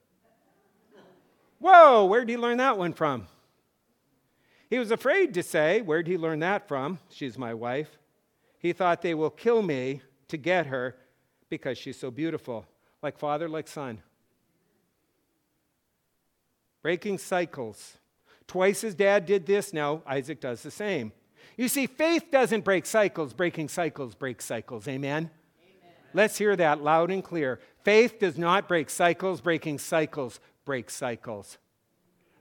Whoa, 1.59 2.05
where 2.05 2.21
did 2.21 2.29
he 2.29 2.37
learn 2.37 2.57
that 2.57 2.77
one 2.77 2.93
from? 2.93 3.27
He 4.69 4.79
was 4.79 4.91
afraid 4.91 5.33
to 5.35 5.43
say, 5.43 5.81
Where'd 5.81 6.07
he 6.07 6.17
learn 6.17 6.39
that 6.39 6.67
from? 6.67 6.99
She's 7.09 7.37
my 7.37 7.53
wife. 7.53 7.97
He 8.59 8.73
thought 8.73 9.01
they 9.01 9.13
will 9.13 9.29
kill 9.29 9.61
me 9.61 10.01
to 10.27 10.37
get 10.37 10.65
her 10.67 10.95
because 11.49 11.77
she's 11.77 11.99
so 11.99 12.09
beautiful, 12.09 12.65
like 13.01 13.17
father, 13.17 13.47
like 13.47 13.67
son. 13.67 14.01
Breaking 16.81 17.17
cycles. 17.17 17.97
Twice 18.47 18.81
his 18.81 18.95
dad 18.95 19.25
did 19.25 19.45
this, 19.45 19.71
now 19.71 20.01
Isaac 20.05 20.41
does 20.41 20.63
the 20.63 20.71
same. 20.71 21.13
You 21.57 21.67
see, 21.67 21.87
faith 21.87 22.25
doesn't 22.31 22.63
break 22.63 22.85
cycles, 22.85 23.33
breaking 23.33 23.69
cycles 23.69 24.15
break 24.15 24.41
cycles. 24.41 24.87
Amen? 24.87 25.29
Amen? 25.29 25.93
Let's 26.13 26.37
hear 26.37 26.55
that 26.55 26.83
loud 26.83 27.11
and 27.11 27.23
clear. 27.23 27.59
Faith 27.83 28.19
does 28.19 28.37
not 28.37 28.67
break 28.67 28.89
cycles, 28.89 29.41
breaking 29.41 29.79
cycles 29.79 30.39
break 30.65 30.89
cycles. 30.89 31.57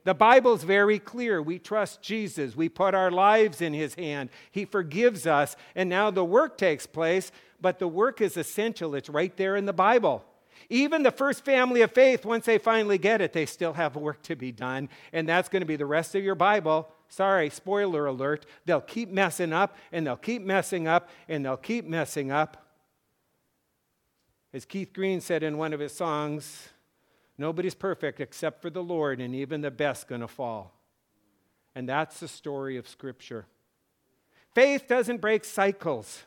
The 0.05 0.13
Bible's 0.13 0.63
very 0.63 0.99
clear. 0.99 1.41
We 1.41 1.59
trust 1.59 2.01
Jesus. 2.01 2.55
We 2.55 2.67
put 2.67 2.93
our 2.93 3.11
lives 3.11 3.61
in 3.61 3.73
His 3.73 3.95
hand. 3.95 4.29
He 4.51 4.65
forgives 4.65 5.25
us. 5.25 5.55
And 5.75 5.89
now 5.89 6.11
the 6.11 6.25
work 6.25 6.57
takes 6.57 6.85
place, 6.85 7.31
but 7.61 7.79
the 7.79 7.87
work 7.87 8.19
is 8.19 8.35
essential. 8.35 8.95
It's 8.95 9.09
right 9.09 9.35
there 9.37 9.55
in 9.55 9.65
the 9.65 9.73
Bible. 9.73 10.25
Even 10.69 11.03
the 11.03 11.11
first 11.11 11.43
family 11.45 11.81
of 11.81 11.91
faith, 11.91 12.25
once 12.25 12.45
they 12.45 12.57
finally 12.57 12.97
get 12.97 13.21
it, 13.21 13.33
they 13.33 13.45
still 13.45 13.73
have 13.73 13.95
work 13.95 14.21
to 14.23 14.35
be 14.35 14.51
done. 14.51 14.89
And 15.11 15.27
that's 15.27 15.49
going 15.49 15.61
to 15.61 15.65
be 15.67 15.75
the 15.75 15.85
rest 15.85 16.15
of 16.15 16.23
your 16.23 16.35
Bible. 16.35 16.89
Sorry, 17.09 17.49
spoiler 17.49 18.05
alert. 18.05 18.45
They'll 18.65 18.81
keep 18.81 19.09
messing 19.09 19.53
up, 19.53 19.75
and 19.91 20.05
they'll 20.07 20.15
keep 20.15 20.41
messing 20.41 20.87
up, 20.87 21.09
and 21.27 21.45
they'll 21.45 21.57
keep 21.57 21.85
messing 21.85 22.31
up. 22.31 22.65
As 24.53 24.65
Keith 24.65 24.93
Green 24.93 25.21
said 25.21 25.43
in 25.43 25.57
one 25.57 25.73
of 25.73 25.79
his 25.79 25.93
songs, 25.93 26.69
Nobody's 27.37 27.75
perfect 27.75 28.19
except 28.19 28.61
for 28.61 28.69
the 28.69 28.83
Lord, 28.83 29.19
and 29.19 29.33
even 29.33 29.61
the 29.61 29.71
best 29.71 30.07
going 30.07 30.21
to 30.21 30.27
fall. 30.27 30.79
And 31.75 31.89
that's 31.89 32.19
the 32.19 32.27
story 32.27 32.77
of 32.77 32.87
Scripture. 32.87 33.47
Faith 34.53 34.87
doesn't 34.87 35.19
break 35.19 35.43
cycles. 35.43 36.23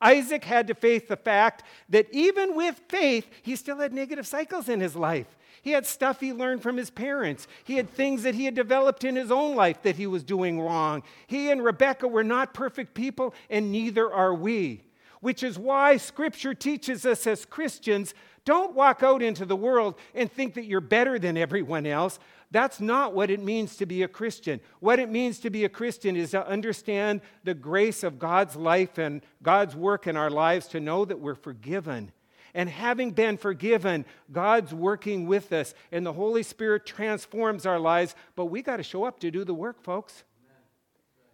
Isaac 0.00 0.44
had 0.44 0.66
to 0.68 0.74
face 0.74 1.02
the 1.08 1.16
fact 1.16 1.64
that 1.88 2.06
even 2.12 2.54
with 2.54 2.80
faith, 2.88 3.28
he 3.42 3.56
still 3.56 3.78
had 3.78 3.92
negative 3.92 4.26
cycles 4.26 4.68
in 4.68 4.80
his 4.80 4.94
life. 4.94 5.26
He 5.62 5.72
had 5.72 5.86
stuff 5.86 6.20
he 6.20 6.32
learned 6.32 6.62
from 6.62 6.76
his 6.76 6.90
parents. 6.90 7.48
He 7.64 7.76
had 7.76 7.90
things 7.90 8.22
that 8.22 8.34
he 8.34 8.44
had 8.44 8.54
developed 8.54 9.04
in 9.04 9.16
his 9.16 9.30
own 9.30 9.56
life 9.56 9.82
that 9.82 9.96
he 9.96 10.06
was 10.06 10.22
doing 10.22 10.60
wrong. 10.60 11.02
He 11.26 11.50
and 11.50 11.64
Rebecca 11.64 12.06
were 12.06 12.24
not 12.24 12.54
perfect 12.54 12.94
people, 12.94 13.34
and 13.50 13.72
neither 13.72 14.12
are 14.12 14.34
we. 14.34 14.82
Which 15.20 15.42
is 15.42 15.58
why 15.58 15.96
Scripture 15.96 16.54
teaches 16.54 17.04
us 17.04 17.26
as 17.26 17.44
Christians 17.44 18.14
don't 18.44 18.74
walk 18.74 19.02
out 19.02 19.20
into 19.20 19.44
the 19.44 19.56
world 19.56 19.96
and 20.14 20.30
think 20.30 20.54
that 20.54 20.64
you're 20.64 20.80
better 20.80 21.18
than 21.18 21.36
everyone 21.36 21.86
else. 21.86 22.20
That's 22.50 22.80
not 22.80 23.14
what 23.14 23.30
it 23.30 23.40
means 23.40 23.76
to 23.76 23.86
be 23.86 24.02
a 24.02 24.08
Christian. 24.08 24.60
What 24.80 24.98
it 24.98 25.10
means 25.10 25.38
to 25.40 25.50
be 25.50 25.64
a 25.64 25.68
Christian 25.68 26.16
is 26.16 26.30
to 26.30 26.46
understand 26.46 27.20
the 27.44 27.54
grace 27.54 28.02
of 28.02 28.18
God's 28.18 28.56
life 28.56 28.96
and 28.96 29.20
God's 29.42 29.76
work 29.76 30.06
in 30.06 30.16
our 30.16 30.30
lives, 30.30 30.66
to 30.68 30.80
know 30.80 31.04
that 31.04 31.20
we're 31.20 31.34
forgiven. 31.34 32.10
And 32.54 32.70
having 32.70 33.10
been 33.10 33.36
forgiven, 33.36 34.06
God's 34.32 34.72
working 34.72 35.26
with 35.26 35.52
us, 35.52 35.74
and 35.92 36.06
the 36.06 36.12
Holy 36.14 36.42
Spirit 36.42 36.86
transforms 36.86 37.66
our 37.66 37.78
lives. 37.78 38.14
But 38.34 38.46
we 38.46 38.62
got 38.62 38.78
to 38.78 38.82
show 38.82 39.04
up 39.04 39.20
to 39.20 39.30
do 39.30 39.44
the 39.44 39.54
work, 39.54 39.82
folks. 39.82 40.24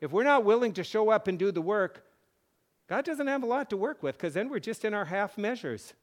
If 0.00 0.10
we're 0.10 0.24
not 0.24 0.44
willing 0.44 0.72
to 0.74 0.84
show 0.84 1.10
up 1.10 1.28
and 1.28 1.38
do 1.38 1.52
the 1.52 1.62
work, 1.62 2.04
God 2.88 3.04
doesn't 3.04 3.26
have 3.26 3.42
a 3.42 3.46
lot 3.46 3.70
to 3.70 3.76
work 3.76 4.02
with 4.02 4.16
because 4.16 4.34
then 4.34 4.50
we're 4.50 4.58
just 4.58 4.84
in 4.84 4.92
our 4.92 5.06
half 5.06 5.38
measures 5.38 5.94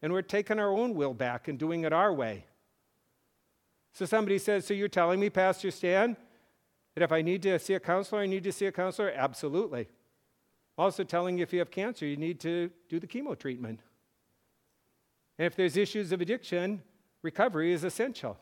and 0.00 0.12
we're 0.12 0.22
taking 0.22 0.58
our 0.58 0.72
own 0.72 0.94
will 0.94 1.14
back 1.14 1.46
and 1.46 1.58
doing 1.58 1.84
it 1.84 1.92
our 1.92 2.12
way. 2.12 2.46
So 3.92 4.06
somebody 4.06 4.38
says, 4.38 4.66
So 4.66 4.74
you're 4.74 4.88
telling 4.88 5.20
me, 5.20 5.30
Pastor 5.30 5.70
Stan, 5.70 6.16
that 6.94 7.02
if 7.02 7.12
I 7.12 7.22
need 7.22 7.42
to 7.42 7.58
see 7.58 7.74
a 7.74 7.80
counselor, 7.80 8.22
I 8.22 8.26
need 8.26 8.44
to 8.44 8.52
see 8.52 8.66
a 8.66 8.72
counselor? 8.72 9.12
Absolutely. 9.14 9.88
Also 10.76 11.04
telling 11.04 11.38
you 11.38 11.42
if 11.42 11.52
you 11.52 11.58
have 11.58 11.70
cancer, 11.70 12.06
you 12.06 12.16
need 12.16 12.40
to 12.40 12.70
do 12.88 12.98
the 12.98 13.06
chemo 13.06 13.38
treatment. 13.38 13.80
And 15.38 15.46
if 15.46 15.56
there's 15.56 15.76
issues 15.76 16.12
of 16.12 16.20
addiction, 16.20 16.82
recovery 17.22 17.72
is 17.72 17.84
essential. 17.84 18.38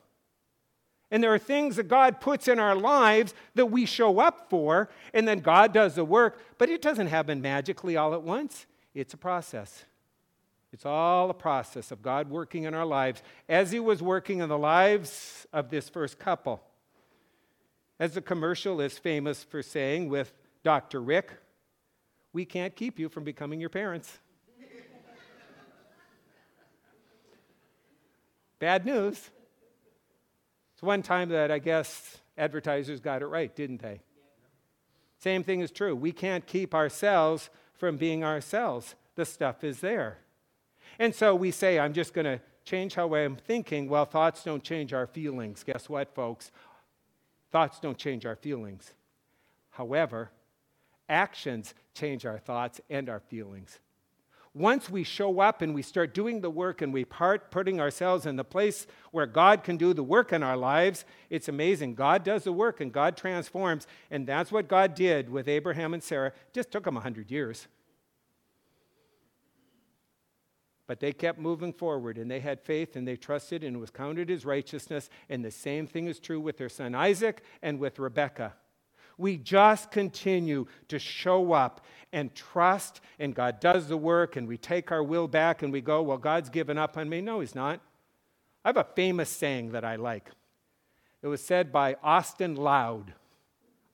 And 1.11 1.23
there 1.23 1.35
are 1.35 1.39
things 1.39 1.77
that 1.77 1.89
God 1.89 2.21
puts 2.21 2.47
in 2.47 2.61
our 2.61 2.77
lives 2.77 3.35
that 3.57 3.67
we 3.67 3.85
show 3.85 4.21
up 4.21 4.49
for, 4.49 4.89
and 5.13 5.27
then 5.27 5.41
God 5.41 5.75
does 5.75 5.97
the 5.97 6.05
work, 6.05 6.41
but 6.57 6.69
it 6.69 6.81
doesn't 6.81 7.09
happen 7.09 7.41
magically 7.41 7.97
all 7.97 8.15
at 8.15 8.23
once. 8.23 8.67
It's 8.95 9.13
a 9.13 9.17
process. 9.17 9.85
It's 10.73 10.87
all 10.87 11.31
a 11.31 11.35
process 11.35 11.91
of 11.91 12.03
God 12.03 12.31
working 12.31 12.65
in 12.65 12.75
our 12.75 12.87
lives 12.87 13.23
as 13.49 13.73
He 13.73 13.81
was 13.81 14.03
working 14.03 14.41
in 14.41 14.49
the 14.49 14.59
lives 14.59 15.47
of 15.53 15.71
this 15.71 15.89
first 15.89 16.19
couple. 16.19 16.63
As 17.99 18.15
the 18.15 18.23
commercial 18.23 18.81
is 18.81 18.99
famous 18.99 19.43
for 19.43 19.63
saying 19.63 20.09
with 20.09 20.33
Dr. 20.63 21.03
Rick, 21.03 21.33
we 22.33 22.45
can't 22.45 22.75
keep 22.75 22.99
you 22.99 23.09
from 23.09 23.25
becoming 23.25 23.61
your 23.61 23.69
parents. 23.69 24.19
Bad 28.59 28.87
news. 28.87 29.31
It's 30.75 30.83
one 30.83 31.03
time 31.03 31.29
that 31.31 31.51
I 31.51 31.59
guess 31.59 32.19
advertisers 32.39 33.01
got 33.01 33.23
it 33.23 33.27
right, 33.27 33.55
didn't 33.55 33.83
they? 33.83 34.01
Same 35.19 35.43
thing 35.43 35.61
is 35.61 35.71
true. 35.71 35.95
We 35.95 36.13
can't 36.13 36.47
keep 36.47 36.75
ourselves 36.75 37.51
from 37.75 37.99
being 37.99 38.25
ourselves. 38.25 38.95
The 39.17 39.27
stuff 39.27 39.63
is 39.65 39.81
there. 39.81 40.19
And 41.01 41.15
so 41.15 41.35
we 41.35 41.51
say, 41.51 41.79
I'm 41.79 41.95
just 41.95 42.13
going 42.13 42.27
to 42.27 42.41
change 42.63 42.95
how 42.95 43.15
I'm 43.15 43.35
thinking. 43.35 43.89
Well, 43.89 44.05
thoughts 44.05 44.45
don't 44.45 44.63
change 44.63 44.93
our 44.93 45.07
feelings. 45.07 45.65
Guess 45.65 45.89
what, 45.89 46.15
folks? 46.15 46.53
Thoughts 47.51 47.81
don't 47.81 47.97
change 47.97 48.27
our 48.27 48.37
feelings. 48.37 48.93
However, 49.71 50.31
actions 51.09 51.73
change 51.95 52.27
our 52.27 52.39
thoughts 52.39 52.83
and 52.91 53.09
our 53.09 53.21
feelings. 53.21 53.79
Once 54.53 54.91
we 54.91 55.03
show 55.03 55.41
up 55.41 55.63
and 55.63 55.75
we 55.75 55.81
start 55.81 56.13
doing 56.13 56.43
the 56.43 56.51
work 56.51 56.83
and 56.83 56.93
we 56.93 57.05
part 57.05 57.51
putting 57.51 57.81
ourselves 57.81 58.27
in 58.27 58.37
the 58.37 58.45
place 58.45 58.87
where 59.11 59.25
God 59.25 59.65
can 59.65 59.79
do 59.79 59.95
the 59.95 60.03
work 60.03 60.35
in 60.35 60.43
our 60.43 60.57
lives, 60.57 61.07
it's 61.31 61.49
amazing. 61.49 61.95
God 61.95 62.25
does 62.25 62.45
the 62.45 62.53
work 62.53 62.83
and 62.83 62.93
God 62.93 63.17
transforms. 63.17 63.87
And 64.11 64.27
that's 64.27 64.53
what 64.53 64.69
God 64.69 64.95
did 64.95 65.31
with 65.31 65.49
Abraham 65.49 65.95
and 65.95 66.03
Sarah. 66.03 66.29
It 66.29 66.53
just 66.53 66.71
took 66.71 66.85
them 66.85 66.97
100 66.97 67.31
years. 67.31 67.69
But 70.91 70.99
they 70.99 71.13
kept 71.13 71.39
moving 71.39 71.73
forward 71.73 72.19
and 72.19 72.29
they 72.29 72.41
had 72.41 72.61
faith 72.61 72.97
and 72.97 73.07
they 73.07 73.15
trusted 73.15 73.63
and 73.63 73.77
it 73.77 73.79
was 73.79 73.91
counted 73.91 74.29
as 74.29 74.45
righteousness. 74.45 75.09
And 75.29 75.45
the 75.45 75.53
same 75.53 75.87
thing 75.87 76.09
is 76.09 76.19
true 76.19 76.41
with 76.41 76.59
their 76.59 76.69
son 76.69 76.97
Isaac 76.97 77.45
and 77.63 77.79
with 77.79 78.01
Rebekah. 78.01 78.55
We 79.17 79.37
just 79.37 79.93
continue 79.93 80.67
to 80.89 80.99
show 80.99 81.53
up 81.53 81.87
and 82.13 82.35
trust, 82.35 83.03
and 83.21 83.37
God 83.37 83.61
does 83.61 83.87
the 83.87 83.97
work, 83.97 84.35
and 84.35 84.49
we 84.49 84.59
take 84.59 84.91
our 84.91 85.05
will 85.05 85.29
back 85.29 85.63
and 85.63 85.73
we 85.73 85.81
go, 85.81 86.03
Well, 86.03 86.19
God's 86.19 86.49
given 86.49 86.77
up 86.77 86.97
on 86.97 87.09
me. 87.09 87.21
No, 87.21 87.39
He's 87.39 87.55
not. 87.55 87.81
I 88.65 88.71
have 88.71 88.77
a 88.77 88.83
famous 88.97 89.31
saying 89.31 89.71
that 89.71 89.85
I 89.85 89.95
like. 89.95 90.29
It 91.23 91.29
was 91.29 91.41
said 91.41 91.71
by 91.71 91.99
Austin 92.03 92.57
Loud 92.57 93.15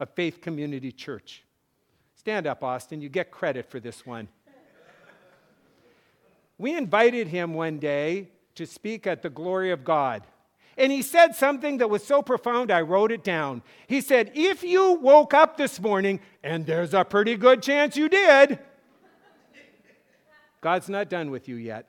of 0.01 0.09
Faith 0.15 0.41
Community 0.41 0.93
Church. 0.93 1.45
Stand 2.15 2.47
up, 2.47 2.65
Austin. 2.65 3.03
You 3.03 3.11
get 3.11 3.31
credit 3.31 3.71
for 3.71 3.81
this 3.81 4.07
one. 4.07 4.29
We 6.59 6.77
invited 6.77 7.29
him 7.29 7.55
one 7.55 7.79
day 7.79 8.29
to 8.55 8.67
speak 8.67 9.07
at 9.07 9.23
the 9.23 9.31
glory 9.31 9.71
of 9.71 9.85
God. 9.85 10.23
And 10.79 10.93
he 10.93 11.03
said 11.03 11.35
something 11.35 11.79
that 11.79 11.89
was 11.89 12.05
so 12.05 12.21
profound, 12.23 12.71
I 12.71 12.83
wrote 12.83 13.11
it 13.11 13.25
down. 13.25 13.63
He 13.87 14.01
said, 14.01 14.33
If 14.35 14.63
you 14.63 14.93
woke 14.93 15.33
up 15.33 15.57
this 15.57 15.81
morning, 15.81 16.21
and 16.43 16.67
there's 16.67 16.93
a 16.93 17.05
pretty 17.05 17.37
good 17.37 17.63
chance 17.63 17.97
you 17.97 18.09
did, 18.09 18.59
God's 20.61 20.89
not 20.89 21.09
done 21.09 21.31
with 21.31 21.49
you 21.49 21.57
yet. 21.57 21.89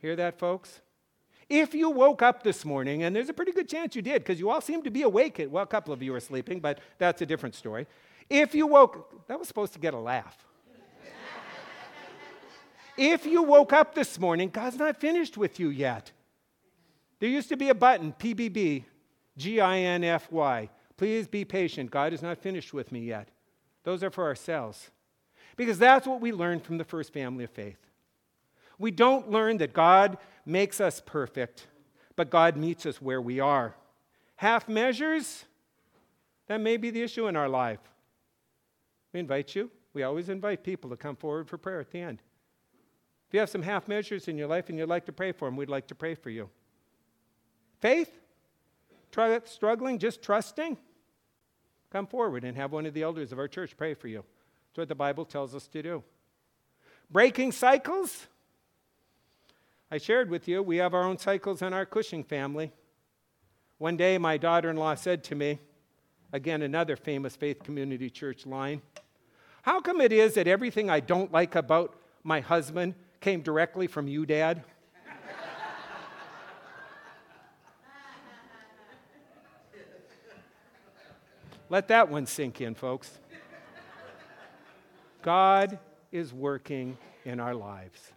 Hear 0.00 0.16
that, 0.16 0.38
folks? 0.38 0.80
If 1.48 1.74
you 1.74 1.90
woke 1.90 2.22
up 2.22 2.42
this 2.42 2.64
morning, 2.64 3.02
and 3.02 3.14
there's 3.14 3.28
a 3.28 3.34
pretty 3.34 3.52
good 3.52 3.68
chance 3.68 3.96
you 3.96 4.02
did, 4.02 4.22
because 4.22 4.38
you 4.38 4.50
all 4.50 4.60
seem 4.60 4.82
to 4.82 4.90
be 4.90 5.02
awake. 5.02 5.44
Well, 5.50 5.64
a 5.64 5.66
couple 5.66 5.92
of 5.92 6.02
you 6.02 6.14
are 6.14 6.20
sleeping, 6.20 6.60
but 6.60 6.78
that's 6.98 7.22
a 7.22 7.26
different 7.26 7.54
story. 7.54 7.86
If 8.28 8.54
you 8.54 8.66
woke, 8.66 9.26
that 9.28 9.38
was 9.38 9.48
supposed 9.48 9.72
to 9.72 9.78
get 9.78 9.94
a 9.94 9.98
laugh. 9.98 10.38
If 13.00 13.24
you 13.24 13.42
woke 13.42 13.72
up 13.72 13.94
this 13.94 14.20
morning, 14.20 14.50
God's 14.50 14.76
not 14.76 15.00
finished 15.00 15.38
with 15.38 15.58
you 15.58 15.70
yet. 15.70 16.12
There 17.18 17.30
used 17.30 17.48
to 17.48 17.56
be 17.56 17.70
a 17.70 17.74
button, 17.74 18.12
PBB, 18.12 18.84
G 19.38 19.58
I 19.58 19.78
N 19.78 20.04
F 20.04 20.30
Y. 20.30 20.68
Please 20.98 21.26
be 21.26 21.46
patient. 21.46 21.90
God 21.90 22.12
is 22.12 22.20
not 22.20 22.36
finished 22.36 22.74
with 22.74 22.92
me 22.92 23.00
yet. 23.00 23.30
Those 23.84 24.02
are 24.02 24.10
for 24.10 24.24
ourselves. 24.24 24.90
Because 25.56 25.78
that's 25.78 26.06
what 26.06 26.20
we 26.20 26.30
learned 26.30 26.62
from 26.62 26.76
the 26.76 26.84
first 26.84 27.10
family 27.10 27.42
of 27.42 27.48
faith. 27.48 27.78
We 28.78 28.90
don't 28.90 29.30
learn 29.30 29.56
that 29.56 29.72
God 29.72 30.18
makes 30.44 30.78
us 30.78 31.00
perfect, 31.00 31.68
but 32.16 32.28
God 32.28 32.58
meets 32.58 32.84
us 32.84 33.00
where 33.00 33.22
we 33.22 33.40
are. 33.40 33.76
Half 34.36 34.68
measures, 34.68 35.46
that 36.48 36.60
may 36.60 36.76
be 36.76 36.90
the 36.90 37.00
issue 37.00 37.28
in 37.28 37.36
our 37.36 37.48
life. 37.48 37.80
We 39.14 39.20
invite 39.20 39.54
you. 39.54 39.70
We 39.94 40.02
always 40.02 40.28
invite 40.28 40.62
people 40.62 40.90
to 40.90 40.98
come 40.98 41.16
forward 41.16 41.48
for 41.48 41.56
prayer 41.56 41.80
at 41.80 41.90
the 41.90 42.00
end. 42.00 42.20
If 43.30 43.34
you 43.34 43.38
have 43.38 43.48
some 43.48 43.62
half 43.62 43.86
measures 43.86 44.26
in 44.26 44.36
your 44.36 44.48
life 44.48 44.70
and 44.70 44.76
you'd 44.76 44.88
like 44.88 45.06
to 45.06 45.12
pray 45.12 45.30
for 45.30 45.46
them, 45.46 45.56
we'd 45.56 45.68
like 45.68 45.86
to 45.86 45.94
pray 45.94 46.16
for 46.16 46.30
you. 46.30 46.50
Faith? 47.78 48.10
Try 49.12 49.38
struggling, 49.44 50.00
just 50.00 50.20
trusting? 50.20 50.76
Come 51.92 52.08
forward 52.08 52.42
and 52.42 52.56
have 52.56 52.72
one 52.72 52.86
of 52.86 52.92
the 52.92 53.04
elders 53.04 53.30
of 53.30 53.38
our 53.38 53.46
church 53.46 53.76
pray 53.76 53.94
for 53.94 54.08
you. 54.08 54.24
That's 54.66 54.78
what 54.78 54.88
the 54.88 54.96
Bible 54.96 55.24
tells 55.24 55.54
us 55.54 55.68
to 55.68 55.80
do. 55.80 56.02
Breaking 57.08 57.52
cycles? 57.52 58.26
I 59.92 59.98
shared 59.98 60.28
with 60.28 60.48
you, 60.48 60.60
we 60.60 60.78
have 60.78 60.92
our 60.92 61.04
own 61.04 61.16
cycles 61.16 61.62
in 61.62 61.72
our 61.72 61.86
Cushing 61.86 62.24
family. 62.24 62.72
One 63.78 63.96
day, 63.96 64.18
my 64.18 64.38
daughter 64.38 64.70
in 64.70 64.76
law 64.76 64.96
said 64.96 65.22
to 65.24 65.36
me, 65.36 65.60
again, 66.32 66.62
another 66.62 66.96
famous 66.96 67.36
Faith 67.36 67.62
Community 67.62 68.10
Church 68.10 68.44
line, 68.44 68.82
How 69.62 69.80
come 69.80 70.00
it 70.00 70.12
is 70.12 70.34
that 70.34 70.48
everything 70.48 70.90
I 70.90 70.98
don't 70.98 71.30
like 71.30 71.54
about 71.54 71.94
my 72.24 72.40
husband 72.40 72.96
came 73.20 73.42
directly 73.42 73.86
from 73.86 74.08
you, 74.08 74.26
Dad? 74.26 74.64
Let 81.68 81.86
that 81.88 82.10
one 82.10 82.26
sink 82.26 82.60
in, 82.60 82.74
folks. 82.74 83.18
God 85.22 85.78
is 86.10 86.32
working 86.32 86.98
in 87.24 87.38
our 87.38 87.54
lives. 87.54 88.12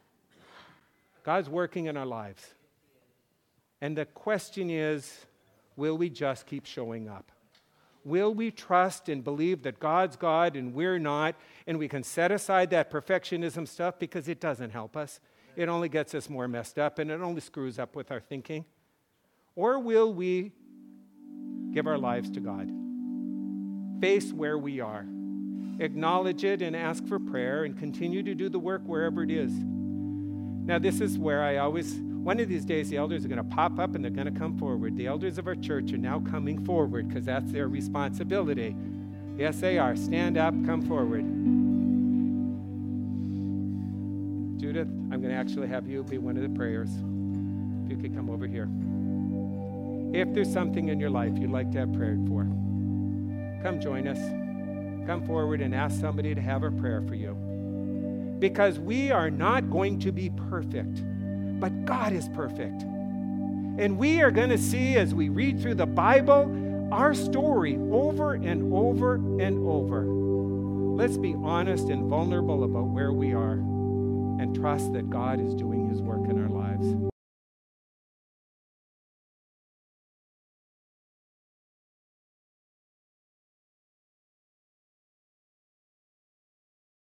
God's 1.24 1.50
working 1.50 1.86
in 1.86 1.96
our 1.96 2.06
lives. 2.06 2.44
And 3.80 3.96
the 3.96 4.06
question 4.06 4.70
is 4.70 5.26
will 5.76 5.98
we 5.98 6.10
just 6.10 6.48
keep 6.48 6.66
showing 6.66 7.08
up? 7.10 7.33
Will 8.06 8.34
we 8.34 8.52
trust 8.52 9.08
and 9.08 9.24
believe 9.24 9.64
that 9.64 9.80
God's 9.80 10.16
God 10.16 10.56
and 10.56 10.74
we're 10.74 11.00
not, 11.00 11.36
and 11.66 11.80
we 11.80 11.88
can 11.88 12.04
set 12.04 12.32
aside 12.32 12.70
that 12.72 12.92
perfectionism 12.92 13.68
stuff 13.68 13.98
because 13.98 14.28
it 14.28 14.40
doesn't 14.40 14.72
help 14.72 14.98
us? 14.98 15.20
It 15.56 15.70
only 15.70 15.88
gets 15.90 16.14
us 16.16 16.30
more 16.30 16.48
messed 16.48 16.80
up 16.80 17.00
and 17.00 17.12
it 17.12 17.22
only 17.22 17.42
screws 17.42 17.80
up 17.80 17.96
with 17.96 18.12
our 18.12 18.20
thinking. 18.20 18.66
Or 19.56 19.80
will 19.80 20.14
we 20.14 20.52
give 21.72 21.88
our 21.88 21.98
lives 21.98 22.30
to 22.32 22.40
God? 22.40 22.70
Face 24.02 24.34
where 24.34 24.58
we 24.58 24.80
are, 24.80 25.06
acknowledge 25.80 26.44
it 26.44 26.62
and 26.62 26.76
ask 26.76 27.06
for 27.08 27.20
prayer, 27.20 27.64
and 27.64 27.78
continue 27.78 28.22
to 28.24 28.36
do 28.36 28.50
the 28.50 28.60
work 28.60 28.82
wherever 28.86 29.24
it 29.24 29.32
is. 29.32 29.54
Now, 29.54 30.80
this 30.80 31.00
is 31.02 31.18
where 31.18 31.42
I 31.42 31.58
always, 31.58 32.00
one 32.24 32.40
of 32.40 32.48
these 32.48 32.64
days, 32.64 32.90
the 32.90 32.96
elders 32.96 33.26
are 33.26 33.28
going 33.28 33.38
to 33.38 33.56
pop 33.56 33.80
up 33.80 33.96
and 33.96 34.04
they're 34.04 34.10
going 34.10 34.34
to 34.34 34.40
come 34.40 34.58
forward. 34.58 34.96
The 34.96 35.08
elders 35.08 35.38
of 35.38 35.46
our 35.46 35.56
church 35.56 35.92
are 35.92 35.98
now 35.98 36.20
coming 36.20 36.64
forward 36.64 37.10
because 37.10 37.26
that's 37.26 37.52
their 37.52 37.68
responsibility. 37.68 38.76
Yes, 39.38 39.60
they 39.60 39.78
are. 39.78 39.96
Stand 39.98 40.38
up, 40.38 40.54
come 40.66 40.82
forward. 40.82 41.26
Judith, 44.58 44.88
I'm 44.88 45.22
going 45.22 45.34
to 45.34 45.36
actually 45.36 45.68
have 45.68 45.86
you 45.86 46.02
be 46.04 46.18
one 46.18 46.38
of 46.38 46.44
the 46.44 46.58
prayers. 46.58 46.90
If 47.84 47.92
you 47.92 47.98
could 47.98 48.16
come 48.16 48.30
over 48.30 48.48
here. 48.48 48.70
If 50.14 50.34
there's 50.34 50.52
something 50.52 50.88
in 50.88 51.02
your 51.02 51.10
life 51.10 51.38
you'd 51.38 51.52
like 51.52 51.72
to 51.74 51.80
have 51.80 51.92
prayed 51.92 52.26
for, 52.30 52.44
come 53.62 53.82
join 53.82 54.08
us. 54.08 54.20
Come 55.06 55.26
forward 55.26 55.60
and 55.60 55.76
ask 55.76 56.00
somebody 56.00 56.34
to 56.34 56.40
have 56.40 56.64
a 56.64 56.72
prayer 56.72 57.02
for 57.02 57.16
you 57.16 57.36
because 58.44 58.78
we 58.78 59.10
are 59.10 59.30
not 59.30 59.70
going 59.70 59.98
to 59.98 60.12
be 60.12 60.30
perfect, 60.30 61.02
but 61.64 61.86
God 61.86 62.12
is 62.12 62.28
perfect. 62.28 62.82
And 62.82 63.98
we 63.98 64.22
are 64.22 64.32
going 64.32 64.50
to 64.50 64.58
see 64.58 64.98
as 64.98 65.16
we 65.16 65.30
read 65.30 65.62
through 65.62 65.76
the 65.76 65.86
Bible 65.86 66.90
our 66.92 67.14
story 67.14 67.78
over 67.90 68.34
and 68.34 68.74
over 68.74 69.16
and 69.16 69.66
over. 69.66 70.04
Let's 71.02 71.16
be 71.16 71.34
honest 71.42 71.88
and 71.88 72.10
vulnerable 72.10 72.66
about 72.66 72.88
where 72.88 73.14
we 73.14 73.34
are 73.34 73.54
and 73.54 74.54
trust 74.54 74.92
that 74.92 75.10
God 75.10 75.40
is 75.40 75.56
doing 75.56 75.88
his 75.88 76.02
work. 76.02 76.28